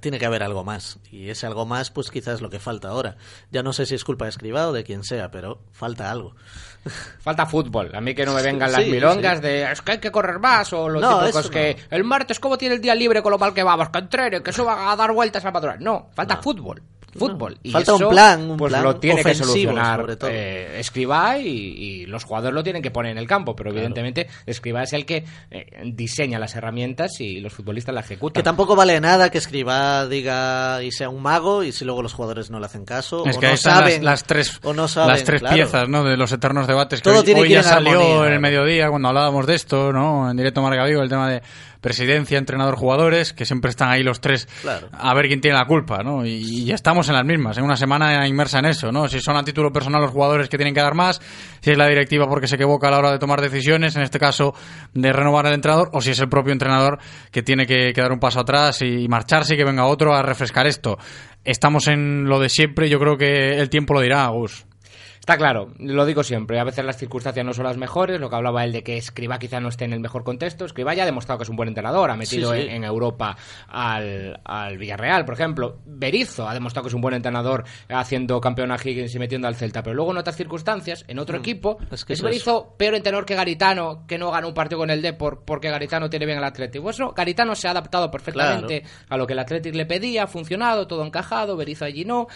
tiene 0.00 0.18
que 0.18 0.26
haber 0.26 0.42
algo 0.42 0.64
más. 0.64 0.98
Y 1.10 1.30
ese 1.30 1.46
algo 1.46 1.66
más, 1.66 1.90
pues 1.90 2.10
quizás 2.10 2.36
es 2.36 2.40
lo 2.40 2.50
que 2.50 2.58
falta 2.58 2.88
ahora. 2.88 3.16
Ya 3.50 3.62
no 3.62 3.72
sé 3.72 3.86
si 3.86 3.94
es 3.94 4.04
culpa 4.04 4.24
de 4.24 4.30
Escribá 4.30 4.68
o 4.68 4.72
de 4.72 4.84
quien 4.84 5.04
sea, 5.04 5.30
pero 5.30 5.60
falta 5.72 6.10
algo. 6.10 6.34
Falta 7.20 7.44
fútbol. 7.44 7.94
A 7.94 8.00
mí 8.00 8.14
que 8.14 8.24
no 8.24 8.32
me 8.32 8.40
vengan 8.40 8.72
las 8.72 8.86
milongas 8.86 9.42
de 9.42 9.70
es 9.70 9.82
que 9.82 9.92
hay 9.92 9.98
que 9.98 10.10
correr 10.10 10.38
más 10.38 10.72
o 10.72 10.88
los 10.88 11.02
típicos 11.02 11.50
que 11.50 11.76
el 11.90 12.04
martes, 12.04 12.40
¿cómo 12.40 12.56
tiene 12.56 12.76
el 12.76 12.80
día 12.80 12.94
libre 12.94 13.20
con 13.20 13.32
lo 13.32 13.38
mal 13.38 13.52
que 13.52 13.62
vamos? 13.62 13.90
Que 13.90 13.98
entrene, 13.98 14.42
que 14.42 14.50
suba 14.50 14.90
a 14.90 14.96
dar 14.96 15.12
vueltas 15.12 15.44
a 15.44 15.50
la 15.50 15.76
No, 15.76 16.08
falta 16.14 16.38
fútbol 16.38 16.82
fútbol. 17.12 17.58
y 17.62 17.70
falta 17.70 17.94
un 17.94 18.08
plan, 18.08 18.50
un 18.50 18.56
pues 18.56 18.70
plan 18.70 18.82
lo 18.82 18.96
tiene 18.96 19.22
que 19.22 19.34
solucionar 19.34 20.18
eh, 20.28 20.76
Escribá 20.78 21.38
y, 21.38 22.06
los 22.06 22.24
jugadores 22.24 22.54
lo 22.54 22.62
tienen 22.62 22.82
que 22.82 22.90
poner 22.90 23.12
en 23.12 23.18
el 23.18 23.26
campo, 23.26 23.54
pero 23.54 23.70
evidentemente 23.70 24.28
Escribá 24.46 24.82
es 24.82 24.92
el 24.92 25.06
que 25.06 25.24
eh, 25.50 25.66
diseña 25.92 26.38
las 26.38 26.54
herramientas 26.56 27.20
y 27.20 27.40
los 27.40 27.52
futbolistas 27.52 27.94
la 27.94 28.00
ejecutan. 28.00 28.40
Que 28.40 28.44
tampoco 28.44 28.74
vale 28.74 29.00
nada 29.00 29.30
que 29.30 29.38
Escribá 29.38 30.06
diga 30.06 30.82
y 30.82 30.92
sea 30.92 31.08
un 31.08 31.22
mago 31.22 31.62
y 31.62 31.72
si 31.72 31.84
luego 31.84 32.02
los 32.02 32.12
jugadores 32.12 32.50
no 32.50 32.58
le 32.58 32.66
hacen 32.66 32.84
caso 32.84 33.24
es 33.26 33.36
o 33.36 33.40
que 33.40 33.48
no 33.48 33.56
saben 33.56 34.04
las, 34.04 34.24
tres 34.24 34.58
o 34.62 34.72
no 34.72 34.88
saben, 34.88 35.10
las 35.10 35.24
tres 35.24 35.42
piezas 35.42 35.88
¿no? 35.88 36.04
de 36.04 36.16
los 36.16 36.32
eternos 36.32 36.66
debates 36.66 37.02
que 37.02 37.10
hoy, 37.10 37.48
ya 37.48 37.62
salió 37.62 38.24
en 38.24 38.32
el 38.32 38.40
mediodía 38.40 38.88
cuando 38.90 39.08
hablábamos 39.08 39.46
de 39.46 39.54
esto, 39.54 39.92
¿no? 39.92 40.30
En 40.30 40.36
directo 40.36 40.62
Marca 40.62 40.84
Vigo 40.84 41.02
el 41.02 41.08
tema 41.08 41.30
de 41.30 41.42
presidencia, 41.80 42.38
entrenador, 42.38 42.76
jugadores, 42.76 43.32
que 43.32 43.44
siempre 43.44 43.70
están 43.70 43.90
ahí 43.90 44.02
los 44.02 44.20
tres 44.20 44.48
a 44.92 45.14
ver 45.14 45.26
quién 45.26 45.40
tiene 45.40 45.56
la 45.56 45.64
culpa, 45.64 46.02
¿no? 46.02 46.24
Y, 46.24 46.64
ya 46.64 46.74
estamos 46.74 47.08
en 47.08 47.14
las 47.14 47.24
mismas, 47.24 47.58
en 47.58 47.64
una 47.64 47.76
semana 47.76 48.26
inmersa 48.28 48.58
en 48.58 48.66
eso, 48.66 48.92
¿no? 48.92 49.08
Si 49.08 49.20
son 49.20 49.36
a 49.36 49.44
título 49.44 49.72
personal 49.72 50.02
los 50.02 50.10
jugadores 50.10 50.48
que 50.48 50.56
tienen 50.56 50.74
que 50.74 50.80
dar 50.80 50.94
más, 50.94 51.20
si 51.60 51.70
es 51.70 51.78
la 51.78 51.88
directiva 51.88 52.26
porque 52.28 52.46
se 52.46 52.56
equivoca 52.56 52.88
a 52.88 52.90
la 52.90 52.98
hora 52.98 53.12
de 53.12 53.18
tomar 53.18 53.40
decisiones, 53.40 53.96
en 53.96 54.02
este 54.02 54.18
caso 54.18 54.54
de 54.92 55.12
renovar 55.12 55.46
el 55.46 55.54
entrenador, 55.54 55.90
o 55.92 56.00
si 56.00 56.10
es 56.10 56.20
el 56.20 56.28
propio 56.28 56.52
entrenador 56.52 56.98
que 57.30 57.42
tiene 57.42 57.66
que, 57.66 57.92
dar 57.94 58.12
un 58.12 58.20
paso 58.20 58.40
atrás 58.40 58.82
y 58.82 59.08
marcharse 59.08 59.54
y 59.54 59.56
que 59.56 59.64
venga 59.64 59.86
otro 59.86 60.14
a 60.14 60.22
refrescar 60.22 60.66
esto. 60.66 60.98
Estamos 61.44 61.88
en 61.88 62.24
lo 62.24 62.38
de 62.38 62.48
siempre, 62.48 62.88
yo 62.88 62.98
creo 62.98 63.16
que 63.16 63.58
el 63.58 63.70
tiempo 63.70 63.94
lo 63.94 64.00
dirá, 64.00 64.26
Gus. 64.28 64.66
Está 65.20 65.36
claro, 65.36 65.68
lo 65.78 66.06
digo 66.06 66.22
siempre, 66.22 66.58
a 66.58 66.64
veces 66.64 66.84
las 66.84 66.96
circunstancias 66.96 67.44
no 67.44 67.52
son 67.52 67.64
las 67.64 67.76
mejores, 67.76 68.18
lo 68.18 68.30
que 68.30 68.36
hablaba 68.36 68.64
él 68.64 68.72
de 68.72 68.82
que 68.82 68.96
Escriba 68.96 69.38
quizá 69.38 69.60
no 69.60 69.68
esté 69.68 69.84
en 69.84 69.92
el 69.92 70.00
mejor 70.00 70.24
contexto, 70.24 70.64
Escriba 70.64 70.94
ya 70.94 71.02
ha 71.02 71.06
demostrado 71.06 71.38
que 71.38 71.42
es 71.44 71.50
un 71.50 71.56
buen 71.56 71.68
entrenador, 71.68 72.10
ha 72.10 72.16
metido 72.16 72.52
Sí, 72.54 72.62
sí. 72.62 72.66
En, 72.68 72.76
en 72.76 72.84
Europa 72.84 73.36
al, 73.68 74.40
al 74.44 74.78
Villarreal, 74.78 75.24
por 75.26 75.34
ejemplo, 75.34 75.78
Berizzo 75.84 76.48
ha 76.48 76.54
demostrado 76.54 76.84
que 76.84 76.88
es 76.88 76.94
un 76.94 77.02
buen 77.02 77.14
entrenador 77.14 77.64
haciendo 77.90 78.40
campeón 78.40 78.72
a 78.72 78.76
Higgins 78.82 79.14
y 79.14 79.18
metiendo 79.18 79.46
al 79.46 79.56
Celta, 79.56 79.82
pero 79.82 79.94
luego 79.94 80.10
en 80.12 80.18
otras 80.18 80.36
circunstancias, 80.36 81.04
en 81.06 81.18
otro 81.18 81.36
equipo, 81.36 81.78
Mm. 81.80 81.84
es 81.94 82.00
es, 82.00 82.04
que 82.06 82.14
Berizzo 82.22 82.74
peor 82.78 82.94
entrenador 82.94 83.26
que 83.26 83.34
Garitano, 83.34 84.06
que 84.06 84.18
no 84.18 84.30
gana 84.30 84.46
un 84.46 84.54
partido 84.54 84.78
con 84.78 84.90
el 84.90 85.02
Depor 85.02 85.42
porque 85.44 85.70
Garitano 85.70 86.08
tiene 86.08 86.26
bien 86.26 86.38
el 86.38 86.44
Atlético. 86.44 86.84
Pues 86.84 86.98
no, 86.98 87.12
Garitano 87.12 87.54
se 87.54 87.68
ha 87.68 87.72
adaptado 87.72 88.10
perfectamente 88.10 88.84
a 89.08 89.16
lo 89.16 89.26
que 89.26 89.34
el 89.34 89.38
Atlético 89.38 89.76
le 89.76 89.86
pedía, 89.86 90.24
ha 90.24 90.26
funcionado, 90.26 90.86
todo 90.86 91.04
encajado, 91.04 91.56
Berizzo 91.56 91.84
allí 91.84 92.04
no, 92.04 92.26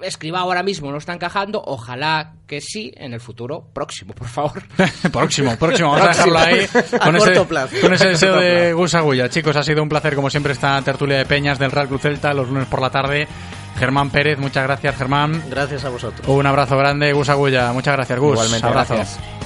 Escriba 0.00 0.40
ahora 0.40 0.62
mismo 0.62 0.90
no 0.90 0.98
está 0.98 1.12
encajando, 1.12 1.62
ojalá 1.64 2.34
que 2.52 2.60
sí 2.60 2.92
en 2.98 3.14
el 3.14 3.20
futuro 3.20 3.70
próximo, 3.72 4.12
por 4.12 4.28
favor. 4.28 4.62
próximo, 5.10 5.56
próximo. 5.56 5.92
Vamos 5.92 6.04
a 6.04 6.08
dejarlo 6.08 6.38
ahí 6.38 6.66
A 6.92 6.98
con, 6.98 7.16
corto 7.16 7.30
ese, 7.32 7.44
plazo. 7.46 7.76
con 7.80 7.94
ese 7.94 8.04
A 8.04 8.08
deseo 8.08 8.32
corto 8.32 8.44
de 8.44 8.60
plazo. 8.60 8.76
Gus 8.76 8.94
Agulla. 8.94 9.28
Chicos, 9.30 9.56
ha 9.56 9.62
sido 9.62 9.82
un 9.82 9.88
placer, 9.88 10.14
como 10.14 10.28
siempre, 10.28 10.52
esta 10.52 10.82
tertulia 10.82 11.16
de 11.16 11.24
Peñas 11.24 11.58
del 11.58 11.70
Real 11.70 11.88
Club 11.88 11.98
Celta 11.98 12.34
los 12.34 12.48
lunes 12.48 12.66
por 12.66 12.82
la 12.82 12.90
tarde. 12.90 13.26
Germán 13.78 14.10
Pérez, 14.10 14.38
muchas 14.38 14.64
gracias, 14.64 14.94
Germán. 14.96 15.42
Gracias 15.48 15.82
a 15.86 15.88
vosotros. 15.88 16.28
Un 16.28 16.46
abrazo 16.46 16.76
grande, 16.76 17.10
Gus 17.14 17.30
Agulla. 17.30 17.72
Muchas 17.72 17.96
gracias, 17.96 18.18
Gus. 18.18 18.32
Igualmente, 18.32 18.66
abrazo. 18.66 18.96
gracias. 18.96 19.41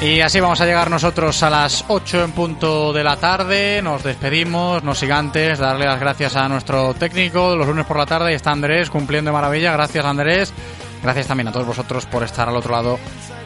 Y 0.00 0.20
así 0.20 0.40
vamos 0.40 0.60
a 0.60 0.66
llegar 0.66 0.90
nosotros 0.90 1.42
a 1.42 1.50
las 1.50 1.84
8 1.88 2.24
en 2.24 2.32
punto 2.32 2.92
de 2.92 3.02
la 3.02 3.16
tarde. 3.16 3.80
Nos 3.82 4.02
despedimos, 4.02 4.82
no 4.82 4.94
siga 4.94 5.18
antes 5.18 5.58
darle 5.58 5.86
las 5.86 5.98
gracias 5.98 6.36
a 6.36 6.48
nuestro 6.48 6.94
técnico. 6.94 7.56
Los 7.56 7.66
lunes 7.66 7.86
por 7.86 7.96
la 7.96 8.06
tarde 8.06 8.34
está 8.34 8.52
Andrés 8.52 8.90
cumpliendo 8.90 9.30
de 9.30 9.32
maravilla. 9.32 9.72
Gracias, 9.72 10.04
Andrés. 10.04 10.52
Gracias 11.02 11.26
también 11.26 11.48
a 11.48 11.52
todos 11.52 11.66
vosotros 11.66 12.04
por 12.06 12.22
estar 12.22 12.48
al 12.48 12.56
otro 12.56 12.72
lado 12.72 12.98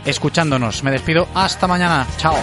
escuchándonos. 0.05 0.83
Me 0.83 0.91
despido. 0.91 1.29
Hasta 1.35 1.67
mañana. 1.67 2.07
Chao. 2.17 2.37